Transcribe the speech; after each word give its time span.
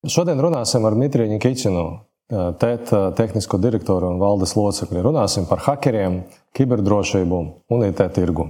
Šodien 0.00 0.38
runāsim 0.40 0.80
ar 0.88 0.94
Dmitriju 0.96 1.28
Nikičinu, 1.28 1.80
TET 2.56 2.88
tehnisko 3.18 3.58
direktoru 3.60 4.08
un 4.08 4.14
valdes 4.16 4.54
locekli. 4.56 5.02
Runāsim 5.04 5.44
par 5.44 5.60
hakeriem, 5.60 6.22
kiberdrošību 6.56 7.40
un 7.68 7.84
IT 7.84 8.00
tirgu. 8.16 8.46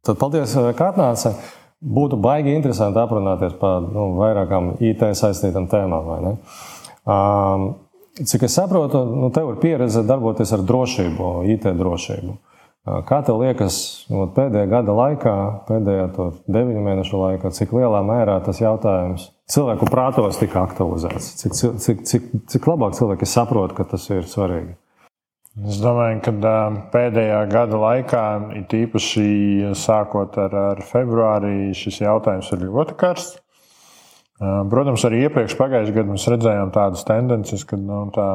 Tad 0.00 0.16
paldies, 0.16 0.56
ka 0.80 0.88
atnācāt. 0.94 1.44
Būtu 1.84 2.16
baigi 2.16 2.56
interesanti 2.56 3.04
aprunāties 3.04 3.52
par 3.60 3.84
nu, 3.84 4.14
vairākām 4.16 4.78
IT 4.80 5.10
saistītām 5.12 5.68
tēmām. 5.68 6.38
Um, 7.04 7.70
cik 8.16 8.48
es 8.48 8.56
saprotu, 8.56 9.04
nu, 9.12 9.28
tev 9.28 9.52
ir 9.52 9.60
pieredze 9.60 10.08
darboties 10.08 10.56
ar 10.56 10.64
drošību, 10.64 11.34
IT 11.52 11.68
drošību. 11.76 12.40
Kā 13.08 13.18
tev 13.26 13.40
liekas, 13.42 13.76
no 14.12 14.26
pēdējā 14.34 14.68
gada 14.70 14.94
laikā, 14.94 15.34
pēdējā 15.68 16.04
deviņu 16.46 16.82
mēnešu 16.84 17.20
laikā, 17.20 17.50
cik 17.56 17.72
lielā 17.76 18.00
mērā 18.06 18.38
tas 18.44 18.60
jautājums 18.62 19.28
cilvēku 19.50 19.88
prātos 19.90 20.38
tika 20.40 20.62
aktualizēts? 20.66 21.30
Cik, 21.40 21.56
cik, 21.58 22.04
cik, 22.08 22.28
cik 22.52 22.68
labāk 22.70 22.94
cilvēki 22.98 23.28
saprot, 23.28 23.74
ka 23.76 23.86
tas 23.88 24.06
ir 24.14 24.28
svarīgi? 24.30 24.76
Es 25.66 25.80
domāju, 25.82 26.20
ka 26.22 26.54
pēdējā 26.92 27.40
gada 27.50 27.80
laikā, 27.82 28.24
it 28.60 28.76
īpaši 28.78 29.72
sākot 29.78 30.38
ar, 30.38 30.54
ar 30.74 30.84
februāri, 30.86 31.72
šis 31.74 32.02
jautājums 32.04 32.52
ir 32.54 32.62
ļoti 32.68 32.94
karsts. 33.00 33.40
Protams, 34.38 35.02
arī 35.02 35.24
iepriekš 35.26 35.56
pagājušajā 35.58 35.96
gadā 35.96 36.12
mēs 36.12 36.28
redzējām 36.30 36.70
tādas 36.70 37.02
tendences, 37.08 37.64
ka 37.66 37.74
nu, 37.80 38.04
tā 38.14 38.28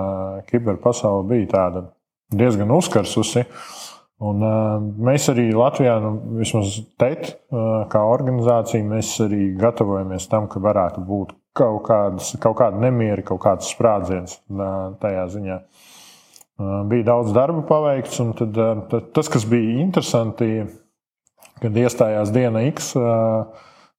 kiberpasaule 0.50 1.24
bija 1.30 1.70
diezgan 2.34 2.74
uzkarsusi. 2.76 3.46
Uh, 3.46 3.93
Un, 4.22 4.44
uh, 4.46 4.84
mēs 5.04 5.26
arī 5.32 5.48
Latvijā, 5.56 5.96
nu, 6.04 6.12
vismaz 6.38 6.76
TET, 7.02 7.32
uh, 7.50 7.84
kā 7.92 8.04
organizācija, 8.08 8.86
mēs 8.86 9.16
arī 9.26 9.48
gatavojamies 9.60 10.30
tam, 10.32 10.46
ka 10.52 10.62
varētu 10.64 11.02
būt 11.08 11.34
kaut, 11.58 11.82
kādas, 11.88 12.30
kaut 12.44 12.60
kāda 12.62 12.80
nemiera, 12.82 13.26
kaut 13.26 13.42
kāds 13.44 13.72
sprādziens 13.74 14.38
uh, 14.54 14.94
tajā 15.02 15.26
ziņā. 15.34 15.58
Uh, 15.60 16.78
bija 16.88 17.10
daudz 17.10 17.34
darba 17.36 17.66
paveikts, 17.68 18.22
un 18.24 18.32
tad, 18.38 18.58
uh, 18.58 18.86
tad, 18.92 19.10
tas, 19.18 19.32
kas 19.34 19.48
bija 19.50 19.82
interesanti, 19.82 20.52
kad 21.60 21.82
iestājās 21.84 22.32
diena 22.36 22.64
X, 22.70 22.94
uh, 23.00 23.50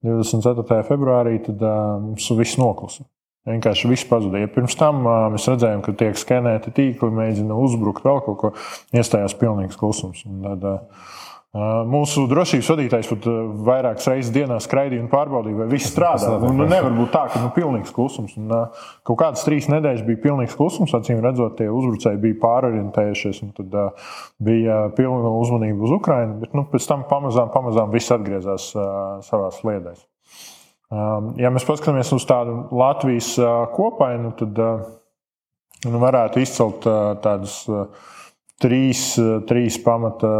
24. 0.06 0.84
februārī, 0.88 1.38
tad 1.42 1.62
uh, 1.64 1.98
mums 2.06 2.30
viss 2.38 2.60
noklusa. 2.60 3.04
Vienkārši 3.44 3.90
viss 3.90 4.08
pazuda. 4.08 4.40
Ja 4.40 4.48
pirms 4.48 4.76
tam 4.80 5.02
mēs 5.34 5.48
redzējām, 5.50 5.82
ka 5.84 5.92
tiek 6.00 6.16
skenēti 6.16 6.72
tīkli, 6.72 7.10
mēģina 7.12 7.58
uzbrukt 7.60 8.06
vēl 8.06 8.22
kaut 8.24 8.38
ko, 8.40 8.52
iestājās 8.96 9.36
pilnīgs 9.40 9.76
klusums. 9.80 10.24
Un 10.28 10.40
tad, 10.46 10.64
Mūsu 11.54 12.24
drošības 12.26 12.66
vadītājs 12.72 13.08
pat 13.12 13.26
vairākas 13.62 14.08
reizes 14.10 14.32
dienā 14.34 14.56
skraidīja 14.58 15.04
un 15.04 15.10
pārbaudīja, 15.12 15.58
vai 15.60 15.66
viss 15.70 15.92
strādā. 15.92 16.32
Un, 16.42 16.56
nu, 16.58 16.64
nevar 16.66 16.90
būt 16.96 17.12
tā, 17.14 17.28
ka 17.30 17.42
nu, 17.44 17.52
pilnīgs 17.54 17.92
klusums. 17.94 18.32
Un, 18.40 18.50
kaut 19.06 19.20
kādas 19.20 19.44
trīs 19.46 19.68
nedēļas 19.70 20.02
bija 20.08 20.18
pilnīgs 20.24 20.56
klusums. 20.58 20.96
Acīm 20.98 21.22
redzot, 21.22 21.54
tie 21.60 21.68
uzbrucēji 21.70 22.18
bija 22.24 22.40
pārorientējušies. 22.42 23.44
Tad 23.60 23.78
bija 24.42 24.80
pilna 24.98 25.30
uzmanība 25.44 25.86
uz 25.86 25.94
Ukrajinu. 25.94 26.40
Bet 26.42 26.58
nu, 26.58 26.66
pēc 26.74 26.90
tam 26.90 27.06
pamazām, 27.12 27.54
pamazām 27.54 27.94
viss 27.94 28.10
atgriezās 28.16 28.72
savā 29.28 29.54
sliedēs. 29.54 30.02
Ja 30.92 31.50
mēs 31.50 31.64
paskatāmies 31.66 32.12
uz 32.14 32.26
tādu 32.28 32.58
Latvijas 32.76 33.32
uh, 33.40 33.64
kopainu, 33.72 34.34
tad 34.38 34.58
uh, 34.60 34.82
nu, 35.88 36.00
varētu 36.02 36.42
izcelt 36.44 36.84
uh, 36.86 37.14
tādus 37.24 37.62
trīs, 38.62 39.14
trīs 39.48 39.78
pamata 39.82 40.30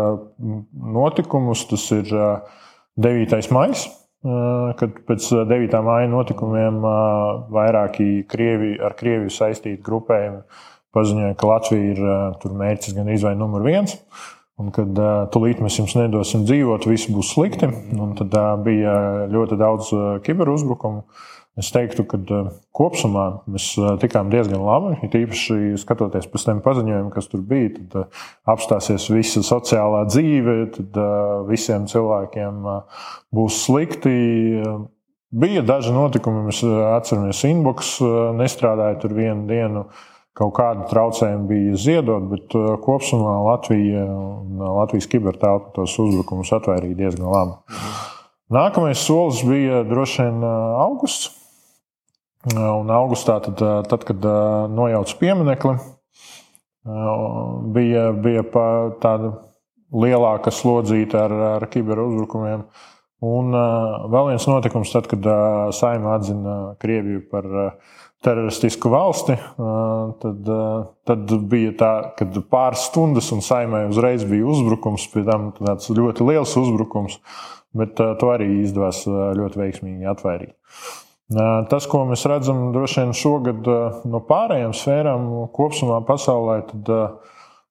notikumus. 0.95 1.65
Tas 1.71 1.89
ir 1.97 2.13
9. 2.15 3.41
maija, 3.57 3.81
kad 4.79 5.01
pēc 5.09 5.27
9. 5.51 5.75
maija 5.85 6.13
notikumiem 6.13 6.79
vairāki 7.53 8.23
Krievi, 8.31 8.77
ar 8.79 8.95
Krieviju 9.01 9.35
saistīti 9.35 9.83
grupējumi 9.85 10.45
paziņoja, 10.95 11.35
ka 11.41 11.51
Latvija 11.51 11.97
ir 11.97 12.55
mērķis 12.63 12.95
gan 12.97 13.11
izvēle 13.13 13.41
numur 13.41 13.67
viens. 13.67 13.99
Un 14.55 14.71
kad 14.71 14.99
uh, 15.03 15.25
tūlīt 15.35 15.59
mēs 15.63 15.81
jums 15.81 15.97
nedosim 15.99 16.45
dzīvot, 16.47 16.87
viss 16.87 17.11
būs 17.11 17.33
slikti. 17.35 17.67
Un 17.99 18.13
tad 18.19 18.35
uh, 18.39 18.53
bija 18.63 18.93
ļoti 19.33 19.59
daudz 19.59 19.91
uh, 19.97 20.05
kiberuzbrukumu. 20.23 21.03
Es 21.59 21.71
teiktu, 21.75 22.05
ka 22.07 22.19
uh, 22.19 22.53
kopumā 22.75 23.25
mēs 23.51 23.73
uh, 23.81 23.97
tikām 24.03 24.31
diezgan 24.31 24.63
labi. 24.63 24.95
It 25.07 25.17
īpaši 25.19 25.75
skatoties 25.83 26.31
pēc 26.31 26.47
tiem 26.47 26.63
paziņojumiem, 26.63 27.11
kas 27.15 27.31
tur 27.33 27.43
bija, 27.51 27.75
tad 27.81 27.99
uh, 27.99 28.25
apstāsies 28.55 29.09
visa 29.11 29.43
sociālā 29.47 30.05
dzīve, 30.13 30.57
tad 30.79 31.03
uh, 31.03 31.43
visiem 31.51 31.91
cilvēkiem 31.91 32.63
uh, 32.63 33.05
būs 33.35 33.59
slikti. 33.67 34.17
Uh, 34.63 34.83
bija 35.35 35.67
daži 35.67 35.91
notikumi, 35.95 36.47
mēs 36.47 36.63
atceramies, 36.95 37.43
inbox 37.51 37.97
uh, 38.07 38.31
nestrādāja 38.39 39.03
tur 39.03 39.19
vienu 39.19 39.49
dienu. 39.51 39.89
Uh, 39.89 40.11
Kaut 40.35 40.51
kāda 40.57 40.89
traucējuma 40.91 41.47
bija 41.47 41.77
ziedot, 41.79 42.25
bet 42.27 42.55
uh, 42.59 42.73
kopumā 42.83 43.37
Latvija 43.53 44.03
un 44.11 44.59
uh, 44.59 44.73
Latvijas 44.81 45.07
kibertelpa 45.13 45.71
tos 45.77 45.95
uzbrukumus 46.03 46.51
atvērīja 46.57 46.99
diezgan 47.05 47.29
labi. 47.31 47.79
Nākamais 48.55 48.99
solis 48.99 49.45
bija 49.47 49.85
droši 49.87 50.25
vien 50.25 50.43
uh, 50.43 50.83
augusts. 50.83 51.31
Un 52.45 52.91
augustā, 52.93 53.39
tad, 53.41 53.57
tad 53.89 54.03
kad 54.05 54.27
nojauca 54.69 55.15
pieminekli, 55.17 55.79
bija, 57.73 58.03
bija 58.21 58.43
tāda 59.01 59.31
lielāka 59.97 60.53
slodzīta 60.53 61.23
ar, 61.25 61.33
ar 61.55 61.65
kiberuzbrukumiem. 61.73 62.67
Un 63.25 63.57
vēl 64.13 64.29
viens 64.29 64.45
notikums, 64.51 64.93
tad, 64.93 65.09
kad 65.09 65.25
Saima 65.73 66.19
atzina 66.19 66.59
Krieviju 66.85 67.25
par 67.33 67.49
teroristisku 68.25 68.91
valsti, 68.93 69.37
tad, 70.23 70.51
tad 71.09 71.35
bija 71.51 71.75
tā, 71.79 71.93
ka 72.19 72.27
pāris 72.51 72.87
stundas 72.89 73.31
un 73.35 73.45
saimē 73.45 73.85
uzreiz 73.91 74.25
bija 74.29 74.49
uzbrukums, 74.51 75.07
pēc 75.13 75.29
tam 75.29 75.51
tāds 75.59 75.93
ļoti 75.93 76.27
liels 76.31 76.57
uzbrukums, 76.61 77.19
bet 77.77 77.99
to 77.99 78.33
arī 78.33 78.49
izdevās 78.63 79.05
ļoti 79.07 79.61
veiksmīgi 79.61 80.11
atvairīt. 80.15 80.55
Tas, 81.71 81.87
ko 81.89 82.03
mēs 82.09 82.27
redzam 82.29 82.67
droši 82.75 83.01
vien 83.01 83.15
šogad 83.17 83.69
no 84.09 84.21
pārējām 84.29 84.75
sfērām, 84.77 85.29
kopumā 85.57 86.03
pasaulē, 86.09 86.59
tad 86.69 86.91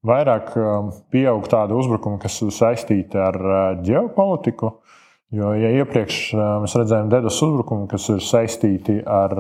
vairāk 0.04 0.54
pieaug 1.14 1.46
tādu 1.52 1.78
uzbrukumu, 1.80 2.20
kas 2.22 2.42
saistīti 2.58 3.20
ar 3.22 3.38
ģeopolitiku. 3.86 4.74
Jo, 5.34 5.50
ja 5.58 5.72
iepriekš 5.80 6.18
mēs 6.62 6.76
redzējām 6.78 7.08
DDoS 7.10 7.40
uzbrukumu, 7.42 7.88
kas 7.90 8.04
ir 8.14 8.20
saistīti 8.22 9.00
ar, 9.02 9.32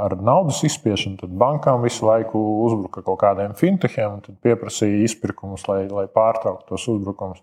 ar 0.00 0.14
naudas 0.24 0.62
izspiešanu, 0.64 1.18
tad 1.20 1.34
bankām 1.42 1.84
visu 1.84 2.06
laiku 2.08 2.40
uzbruka 2.64 3.02
kaut 3.04 3.18
kādiem 3.20 3.52
fintechiem 3.58 4.14
un 4.16 4.38
pieprasīja 4.40 5.02
izpirkumus, 5.04 5.66
lai, 5.68 5.82
lai 5.92 6.06
pārtrauktu 6.08 6.72
tos 6.72 6.86
uzbrukumus. 6.94 7.42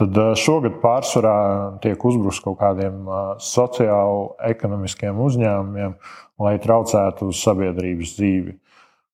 Tad 0.00 0.16
šogad 0.40 0.80
pārsvarā 0.80 1.36
tiek 1.84 2.08
uzbrukts 2.08 2.40
kaut 2.40 2.56
kādiem 2.62 3.04
sociāli-ekonomiskiem 3.44 5.20
uzņēmumiem, 5.20 5.98
lai 6.40 6.56
traucētu 6.62 7.34
sabiedrības 7.36 8.16
dzīvi. 8.16 8.56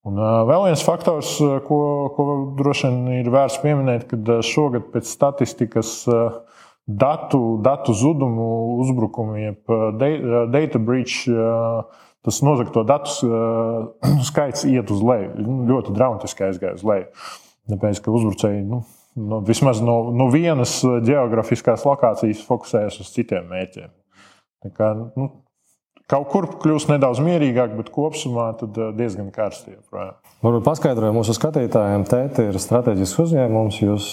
Un 0.06 0.22
vēl 0.46 0.68
viens 0.68 0.86
faktors, 0.86 1.34
ko, 1.66 1.80
ko 2.14 2.28
droši 2.60 2.86
vien 2.86 3.18
ir 3.18 3.34
vērts 3.34 3.58
pieminēt, 3.66 4.06
kad 4.14 4.30
šogad 4.46 4.92
pēc 4.94 5.10
statistikas 5.10 6.04
datu, 6.88 7.58
datu 7.62 7.92
zudumu, 7.92 8.48
uzbrukumu, 8.80 9.36
jeb 9.36 9.72
data 10.52 10.80
breach, 10.80 11.26
tas 12.24 12.40
nozagto 12.42 12.84
datu 12.88 13.28
skaits 14.28 14.64
iet 14.68 14.90
uz 14.92 15.04
leju. 15.04 15.34
Nu, 15.44 15.58
ļoti 15.68 15.92
dramatiski 15.96 16.48
aizgāja 16.48 16.78
uz 16.80 16.86
leju. 16.88 17.10
Tāpēc, 17.68 18.00
ka 18.00 18.14
uzbrucēji 18.16 18.64
nu, 18.64 18.80
nu, 19.20 19.42
vismaz 19.44 19.82
no, 19.84 19.98
no 20.16 20.30
vienas 20.32 20.78
geogrāfiskās 21.04 21.84
lokācijas 21.84 22.40
fokusējas 22.48 23.02
uz 23.04 23.12
citiem 23.12 23.50
mērķiem. 23.52 23.92
Tā 24.64 24.72
kā, 24.74 24.94
nu, 24.96 25.28
Kaut 26.08 26.30
kur 26.32 26.46
kļūst 26.62 26.88
nedaudz 26.88 27.20
mierīgāk, 27.20 27.74
bet 27.76 27.90
kopumā 27.92 28.50
eh, 28.56 28.82
diezgan 28.96 29.28
karsti. 29.34 29.76
Varbūt 29.92 30.64
paskaidroju 30.64 31.16
mūsu 31.18 31.34
skatītājiem, 31.36 32.06
TET 32.08 32.40
ir 32.46 32.60
strateģisks 32.62 33.24
uzņēmums, 33.26 33.80
jūs, 33.82 34.10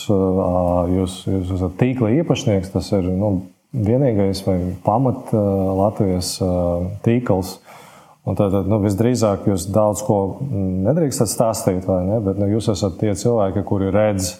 jūs, 0.92 1.19
jūs 1.30 1.53
esat 1.56 1.77
tīkla 1.80 2.12
īpašnieks, 2.19 2.74
tas 2.74 2.92
ir 2.97 3.07
nu, 3.07 3.31
vienīgais 3.75 4.44
vai 4.47 4.57
pamat 4.83 5.31
Latvijas 5.36 6.36
tīkls. 7.06 7.59
Un 8.25 8.33
tad, 8.39 8.56
nu, 8.65 8.80
visdrīzāk 8.81 9.45
jūs 9.51 9.68
daudz 9.69 10.01
ko 10.01 10.18
nedrīkstat 10.50 11.30
stāstīt, 11.30 11.86
ne? 11.86 12.18
Bet 12.25 12.39
nu, 12.41 12.50
jūs 12.56 12.71
esat 12.74 12.98
tie 12.98 13.13
cilvēki, 13.13 13.62
kuri 13.69 13.91
redz 13.94 14.31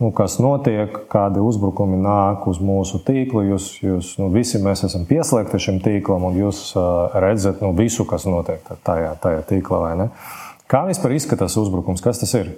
nu, 0.00 0.10
kas 0.16 0.38
notiek, 0.42 0.94
kādi 1.12 1.42
uzbrukumi 1.42 1.98
nāk 2.00 2.46
uz 2.50 2.60
mūsu 2.62 3.02
tīklu. 3.06 3.44
Jūs, 3.52 3.68
jūs 3.82 4.14
nu, 4.20 4.30
visi 4.34 4.60
mēs 4.62 4.84
esam 4.88 5.04
pieslēgti 5.08 5.60
šim 5.60 5.80
tīklam, 5.84 6.28
un 6.30 6.38
jūs 6.40 6.64
uh, 6.76 7.12
redzat 7.24 7.60
nu, 7.64 7.74
visu, 7.76 8.06
kas 8.08 8.28
notiek 8.28 8.64
tajā, 8.86 9.16
tajā 9.22 9.44
tīklā. 9.50 10.08
Kā 10.70 10.84
vispār 10.88 11.16
izskatās 11.18 11.58
uzbrukums? 11.60 12.04
Kas 12.04 12.22
tas 12.22 12.32
ir? 12.38 12.54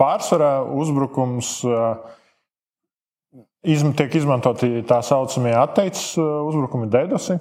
Pārsvarā 0.00 0.60
uzbrukums 0.76 1.54
izm, 3.64 3.94
tiek 3.96 4.14
izmantoti 4.18 4.82
tā 4.88 5.00
saucamie 5.06 5.54
atteicis 5.56 6.12
uzbrukumi, 6.20 6.90
DDoSi. 6.92 7.38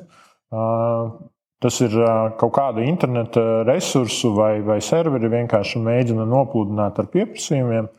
Tas 1.59 1.75
ir 1.83 1.91
kaut 2.39 2.53
kādu 2.55 2.83
interneta 2.87 3.65
resursu 3.67 4.31
vai, 4.31 4.61
vai 4.63 4.77
serveri 4.83 5.27
vienkārši 5.31 5.81
mēģina 5.83 6.23
nopludināt 6.29 7.01
ar 7.01 7.09
pieprasījumiem. 7.11 7.89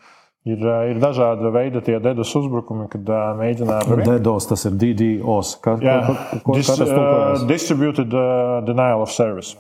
Ir, 0.48 0.62
ir 0.88 0.96
dažādi 0.96 1.50
veidi 1.52 1.82
tie 1.84 1.98
DDoS 2.00 2.30
uzbrukumi, 2.40 2.86
kad 2.88 3.10
uh, 3.12 3.26
mēģina 3.36 3.82
ar 3.82 4.00
DDoS, 4.06 4.46
tas 4.48 4.64
ir 4.70 4.78
DDoS. 4.80 5.50
Kā, 5.60 5.74
Jā, 5.84 5.98
ko, 6.06 6.38
ko, 6.46 6.56
dis, 6.56 6.70
uh, 6.80 7.44
Distributed 7.50 8.16
uh, 8.16 8.62
Denial 8.64 9.04
of 9.04 9.12
Service. 9.12 9.52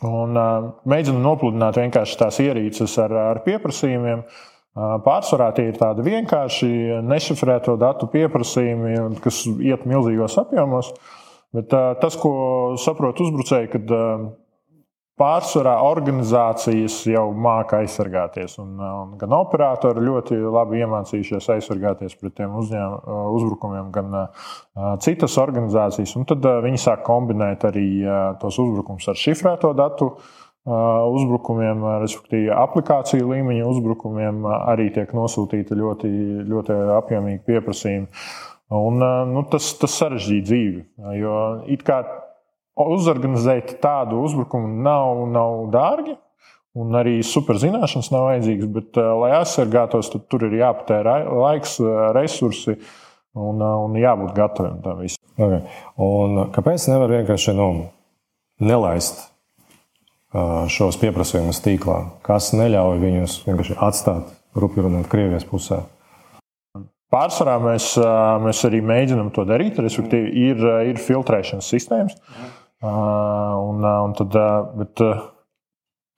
Un 0.00 0.40
uh, 0.40 0.70
mēģina 0.88 1.20
nopludināt 1.20 1.76
vienkārši 1.82 2.16
tās 2.22 2.40
ierīces 2.40 2.96
ar, 3.04 3.12
ar 3.34 3.42
pieprasījumiem. 3.44 4.24
Uh, 4.24 4.96
pārsvarā 5.04 5.50
tie 5.56 5.68
ir 5.68 5.76
tādi 5.80 6.04
vienkārši 6.08 6.72
nešifrēto 7.04 7.76
datu 7.80 8.08
pieprasījumi, 8.12 9.20
kas 9.24 9.44
iet 9.60 9.84
milzīgos 9.88 10.40
apjomos. 10.40 10.94
Bet 11.56 11.72
tas, 12.02 12.16
ko 12.20 12.32
saprot 12.82 13.20
uzbrucēji, 13.24 13.72
kad 13.72 13.94
pārsvarā 15.16 15.78
organizācijas 15.86 16.98
jau 17.08 17.24
māca 17.32 17.80
aizsargāties. 17.80 18.58
Un, 18.60 18.74
un 18.76 19.14
gan 19.20 19.32
operatori 19.36 20.04
ļoti 20.04 20.38
labi 20.44 20.82
iemācījušies 20.84 21.48
aizsargāties 21.56 22.16
pret 22.20 22.36
tiem 22.36 22.56
uzņēm, 22.60 22.96
uzbrukumiem, 23.36 23.90
gan 23.94 24.18
uh, 24.20 24.48
citas 25.04 25.38
organizācijas. 25.40 26.16
Un 26.20 26.26
tad 26.28 26.44
uh, 26.44 26.58
viņi 26.64 26.82
sāk 26.82 27.04
kombinēt 27.08 27.64
arī 27.68 27.86
uh, 28.04 28.34
tos 28.42 28.60
uzbrukumus 28.62 29.08
ar 29.12 29.22
šifrēto 29.22 29.72
datu. 29.76 30.16
Uzbrukumiem, 30.66 31.84
respektīvi, 32.02 32.48
aplikāciju 32.50 33.28
līmeņa 33.28 33.68
uzbrukumiem 33.70 34.40
arī 34.50 34.88
tiek 34.96 35.12
nosūtīti 35.14 35.76
ļoti, 35.78 36.10
ļoti 36.50 36.78
apjomīgi 36.96 37.38
pieprasījumi. 37.46 38.08
Un, 38.74 39.02
nu, 39.30 39.42
tas, 39.50 39.68
tas 39.78 39.94
sarežģīja 40.00 40.46
dzīvi. 40.46 40.80
Jo 41.20 41.34
it 41.70 41.84
kā 41.86 42.00
uzorganizēt 42.82 43.76
tādu 43.82 44.24
uzbrukumu 44.26 44.82
nav, 44.82 45.22
nav 45.30 45.66
dārgi. 45.74 46.16
Un 46.76 46.92
arī 46.98 47.22
superzināšanas 47.24 48.10
nav 48.12 48.26
vajadzīgas, 48.26 48.68
bet, 48.74 48.98
uh, 49.00 49.14
lai 49.22 49.30
aizsargātos, 49.38 50.10
tad 50.12 50.26
tur 50.28 50.44
ir 50.44 50.58
jāpatērē 50.58 51.14
laiks, 51.32 51.78
resursi 52.12 52.74
un, 53.32 53.62
un 53.62 53.96
jābūt 53.96 54.34
gataviem 54.36 54.82
tam 54.84 55.00
visam. 55.00 55.22
Okay. 55.36 55.62
Un 56.04 56.42
kāpēc 56.52 56.84
nevar 56.92 57.12
vienkārši 57.12 57.56
nu, 57.56 57.70
nelaist 58.64 59.24
šos 60.72 60.98
pieprasījumus 61.00 61.62
tīklā? 61.64 61.98
Kas 62.26 62.52
neļauj 62.56 63.00
viņus 63.00 63.40
vienkārši 63.46 63.76
atstāt, 63.84 64.32
rupi 64.56 64.84
runāt, 64.84 65.08
Krievijas 65.12 65.46
pusē? 65.48 65.82
Pārsvarā 67.12 67.56
mēs, 67.62 67.92
mēs 68.42 68.64
arī 68.66 68.82
mēģinām 68.82 69.30
to 69.34 69.44
darīt. 69.46 69.78
Respektīvi, 69.82 70.32
ir, 70.50 70.66
ir 70.90 71.00
filtrēšanas 71.00 71.68
sistēmas. 71.70 72.18
Un, 72.86 73.86
un 73.86 74.14
tad, 74.18 74.34
bet, 74.80 75.04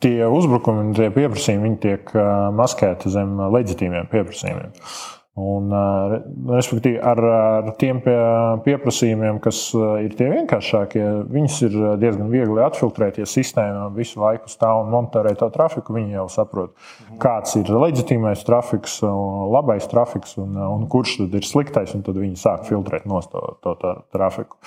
tie 0.03 0.27
uzbrukumi 0.27 0.87
un 0.87 0.97
tie 0.97 1.11
pieprasījumi 1.15 1.75
tiek 1.83 2.11
maskēti 2.57 3.13
zem 3.13 3.37
leģitīviem 3.55 4.09
pieprasījumiem. 4.13 4.75
Un, 5.39 5.71
respektīvi, 6.51 6.99
ar, 7.05 7.21
ar 7.23 7.69
tiem 7.79 8.01
pie, 8.03 8.17
pieprasījumiem, 8.65 9.39
kas 9.43 9.61
ir 10.03 10.15
tie 10.19 10.31
vienkāršākie, 10.33 11.05
viņus 11.31 11.59
ir 11.69 11.77
diezgan 12.01 12.31
viegli 12.33 12.63
atfiltrēt. 12.65 13.21
Ja 13.21 13.29
sistēma 13.29 13.87
visu 13.95 14.19
laiku 14.23 14.51
stāv 14.51 14.83
un 14.83 14.91
monitorē 14.95 15.35
to 15.39 15.51
trafiku, 15.55 15.95
viņi 15.95 16.17
jau 16.17 16.27
saprot, 16.33 16.75
kāds 17.23 17.55
ir 17.61 17.71
leģitīmais 17.71 18.43
trafiks, 18.49 18.99
labais 19.53 19.87
trafiks 19.91 20.35
un, 20.43 20.59
un 20.59 20.89
kurš 20.91 21.19
tad 21.23 21.39
ir 21.39 21.47
sliktais. 21.47 21.95
Tad 22.09 22.19
viņi 22.19 22.39
sāk 22.39 22.67
filtrēt 22.69 23.07
no 23.09 23.21
to, 23.23 23.45
to, 23.63 23.77
to 23.79 23.95
trafiku. 24.15 24.59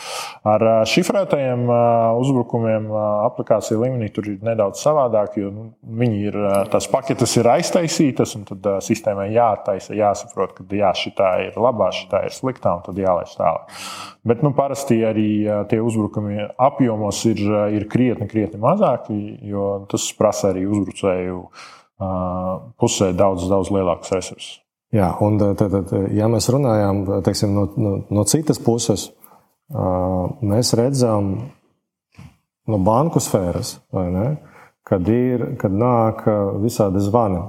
Ar 0.48 0.86
šifrētajiem 0.90 1.68
uzbrukumiem 2.22 2.88
aplikāciju 3.28 3.84
līmenī 3.84 4.12
tur 4.14 4.30
ir 4.32 4.40
nedaudz 4.46 4.82
savādāk, 4.84 5.36
jo 5.42 5.52
nu, 5.54 5.68
viņi 6.00 6.24
ir, 6.30 6.40
tās 6.72 6.88
paketes 6.92 7.36
ir 7.40 7.50
aiztaisītas 7.58 8.36
un 8.40 8.48
tad 8.48 8.72
sistēmai 8.86 9.32
jāattaisa, 9.36 9.96
jāsaprot 9.98 10.61
ka 10.70 10.80
jā, 10.80 10.92
šī 10.98 11.12
ir 11.48 11.60
labā, 11.62 11.90
šī 11.96 12.24
ir 12.28 12.36
sliktā, 12.36 12.76
un 12.78 12.86
tad 12.86 12.98
jālaiž 13.02 13.36
tālāk. 13.38 13.84
Bet 14.28 14.44
nu, 14.46 14.54
parasti 14.58 15.02
arī 15.06 15.30
tie 15.70 15.82
uzbrukumi 15.82 16.48
apjomos 16.58 17.24
ir, 17.30 17.42
ir 17.78 17.88
krietni, 17.90 18.28
krietni 18.32 18.62
mazāki, 18.62 19.18
jo 19.50 19.86
tas 19.92 20.10
prasa 20.18 20.52
arī 20.52 20.66
uzbrucēju 20.70 21.46
pusē 22.82 23.12
daudz, 23.14 23.48
daudz 23.50 23.72
lielākus 23.74 24.14
resursus. 24.16 24.60
Jā, 24.92 25.14
un 25.24 25.38
tad, 25.40 25.62
tad, 25.62 25.92
ja 26.12 26.28
mēs 26.28 26.50
runājam 26.52 27.06
teiksim, 27.24 27.54
no, 27.56 27.70
no, 27.80 27.94
no 28.12 28.24
citas 28.28 28.60
puses, 28.60 29.08
mēs 30.44 30.74
redzam 30.76 31.32
no 32.68 32.80
banku 32.84 33.22
sfēras, 33.24 33.78
kad, 33.92 35.08
ir, 35.08 35.46
kad 35.62 35.72
nāk 35.72 36.26
visādi 36.60 37.04
zvani 37.06 37.40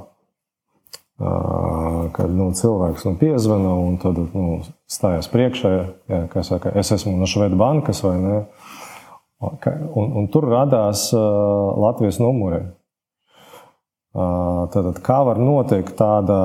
kad 2.17 2.31
nu, 2.35 2.51
cilvēks 2.57 3.07
nu, 3.07 3.15
piezvana 3.21 3.73
un 3.79 3.97
tad 4.03 4.19
nu, 4.35 4.61
stājas 4.91 5.29
priekšā, 5.33 5.73
ja, 6.11 6.21
kā 6.33 6.45
saka, 6.47 6.75
es 6.79 6.93
esmu 6.95 7.15
no 7.19 7.29
Švedas 7.31 7.59
bankas 7.59 8.03
vai 8.05 8.17
ne. 8.23 8.39
Un, 9.43 10.13
un 10.21 10.29
tur 10.31 10.47
radās 10.47 11.09
Latvijas 11.13 12.21
numuri. 12.23 12.63
Uh, 12.63 12.73
tad, 14.13 14.91
kā 15.01 15.23
var 15.25 15.39
notikt 15.41 15.95
tāda 15.97 16.39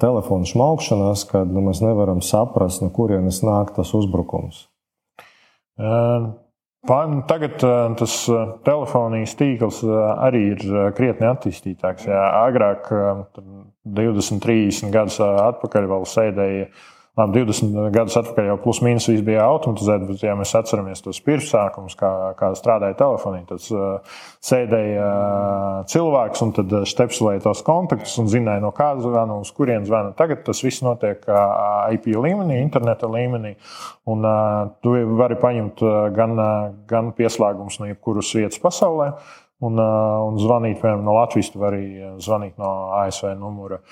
telefona 0.00 0.44
šmaukšanās, 0.48 1.24
kad 1.30 1.48
nu, 1.48 1.62
mēs 1.64 1.80
nevaram 1.80 2.20
saprast, 2.24 2.82
no 2.84 2.92
kurienes 2.92 3.40
nāk 3.46 3.72
tas 3.76 3.94
uzbrukums? 3.96 4.66
Uh. 6.86 7.16
Tagad 7.28 7.58
tas 7.98 8.12
telefonijas 8.64 9.34
tīkls 9.36 9.80
arī 10.22 10.44
ir 10.52 10.92
krietni 10.96 11.26
attīstītāks. 11.26 12.06
Jā, 12.06 12.22
agrāk 12.46 12.86
20, 13.98 14.38
30 14.44 14.94
gadus 14.94 15.18
atpakaļ 15.24 15.90
vēl 15.90 16.06
sēdēja. 16.08 16.68
Labi, 17.18 17.40
20 17.42 17.88
gadus 17.90 18.14
atpakaļ 18.20 18.52
jau 18.52 18.56
plus 18.62 18.78
mīnus 18.84 19.08
viss 19.10 19.24
bija 19.26 19.42
automatizēts, 19.50 20.06
bet, 20.06 20.20
ja 20.22 20.36
mēs 20.38 20.52
atceramies 20.54 21.02
tos 21.02 21.18
pirmsākumus, 21.26 21.96
kā, 21.98 22.10
kā 22.38 22.52
strādāja 22.54 22.94
telefonija, 23.00 23.48
tad 23.48 23.64
uh, 23.74 24.20
sēdēja 24.46 25.08
uh, 25.08 25.80
cilvēks 25.90 26.44
un 26.46 26.54
tad 26.54 26.76
stepslēja 26.86 27.42
tos 27.48 27.64
kontaktus 27.66 28.14
un 28.22 28.30
zināja, 28.30 28.62
no 28.62 28.70
kā 28.76 28.92
zvana, 29.02 29.40
uz 29.42 29.50
kurien 29.56 29.88
zvana. 29.88 30.14
Tagad 30.18 30.44
tas 30.46 30.62
viss 30.62 30.84
notiek 30.86 31.26
uh, 31.26 31.90
IP 31.96 32.12
līmenī, 32.14 32.60
interneta 32.62 33.10
līmenī, 33.10 33.56
un 34.14 34.22
uh, 34.22 34.70
tu 34.84 34.94
vari 35.18 35.40
paņemt 35.42 35.82
uh, 35.82 35.98
gan, 36.14 36.38
uh, 36.38 36.70
gan 36.86 37.10
pieslēgumus 37.18 37.82
no 37.82 37.90
jebkuras 37.90 38.30
vietas 38.38 38.62
pasaulē 38.62 39.10
un, 39.66 39.74
un 39.74 40.38
zvanīt, 40.38 40.78
piemēram, 40.78 41.02
no 41.02 41.18
Latvijas, 41.18 41.50
vai 41.58 41.70
arī 41.72 41.84
zvanīt 42.22 42.58
no 42.62 42.72
ASV 43.00 43.32
numura. 43.40 43.82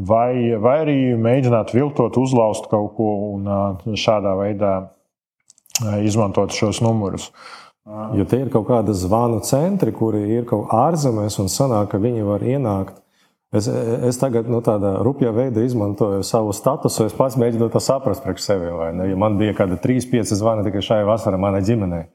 Vai, 0.00 0.56
vai 0.56 0.76
arī 0.86 0.96
mēģināt 1.20 1.74
viltot, 1.76 2.16
uzlauzt 2.16 2.70
kaut 2.70 2.94
ko 2.96 3.08
un 3.34 3.96
šādā 3.98 4.32
veidā 4.38 4.72
izmantot 6.00 6.54
šos 6.56 6.80
numurus. 6.84 7.28
Jo 8.16 8.24
tie 8.30 8.44
ir 8.44 8.50
kaut 8.52 8.68
kādi 8.68 8.94
zvanu 8.94 9.42
centri, 9.44 9.92
kuri 9.92 10.22
ir 10.38 10.44
kaut 10.46 10.68
kur 10.68 10.82
ārzemēs, 10.86 11.36
un 11.42 11.50
sanāk, 11.50 11.90
ka 11.92 12.00
viņi 12.00 12.24
var 12.24 12.44
ienākt. 12.46 12.98
Es, 13.52 13.66
es 13.68 14.16
tagad 14.16 14.46
nu, 14.48 14.62
tādā 14.64 14.94
rupjā 15.04 15.28
veidā 15.36 15.60
izmantoju 15.66 16.22
savu 16.24 16.54
statusu. 16.56 17.04
Es 17.10 17.16
pats 17.16 17.36
mēģinu 17.36 17.68
to 17.74 17.82
saprast 17.84 18.24
priekš 18.24 18.46
sevi. 18.46 18.70
Ja 18.70 19.18
man 19.20 19.36
bija 19.36 19.52
kāda 19.58 19.76
3, 19.82 20.06
5 20.08 20.32
zvani 20.38 20.64
tikai 20.64 20.80
šajā 20.86 21.04
vasarā 21.08 21.40
manai 21.40 21.60
ģimenei. 21.66 22.06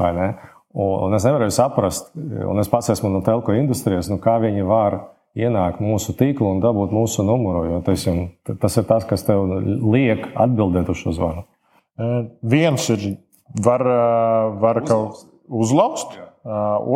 Un 0.00 1.18
es 1.18 1.26
nevaru 1.26 1.50
saprast, 1.52 2.14
un 2.14 2.62
es 2.62 2.70
pats 2.70 2.94
esmu 2.94 3.10
no 3.12 3.20
telko 3.26 3.52
industrijas, 3.58 4.08
nu, 4.08 4.16
kā 4.22 4.38
viņi 4.40 4.64
var 4.64 5.02
ienākt 5.38 5.82
mūsu 5.82 6.14
tīklu 6.18 6.56
un 6.56 6.62
dabūt 6.62 6.94
mūsu 6.94 7.24
numuru. 7.26 7.80
Tas, 7.86 8.06
tas 8.62 8.78
ir 8.80 8.86
tas, 8.88 9.06
kas 9.08 9.26
tev 9.26 9.46
liek 9.92 10.26
atbildēt 10.34 10.90
uz 10.90 11.02
šo 11.02 11.14
zvanu. 11.16 11.46
Viens 12.40 12.86
ir, 12.94 13.06
var, 13.62 13.84
var 14.62 14.80
kaut 14.88 15.26
uzlauzt, 15.50 16.16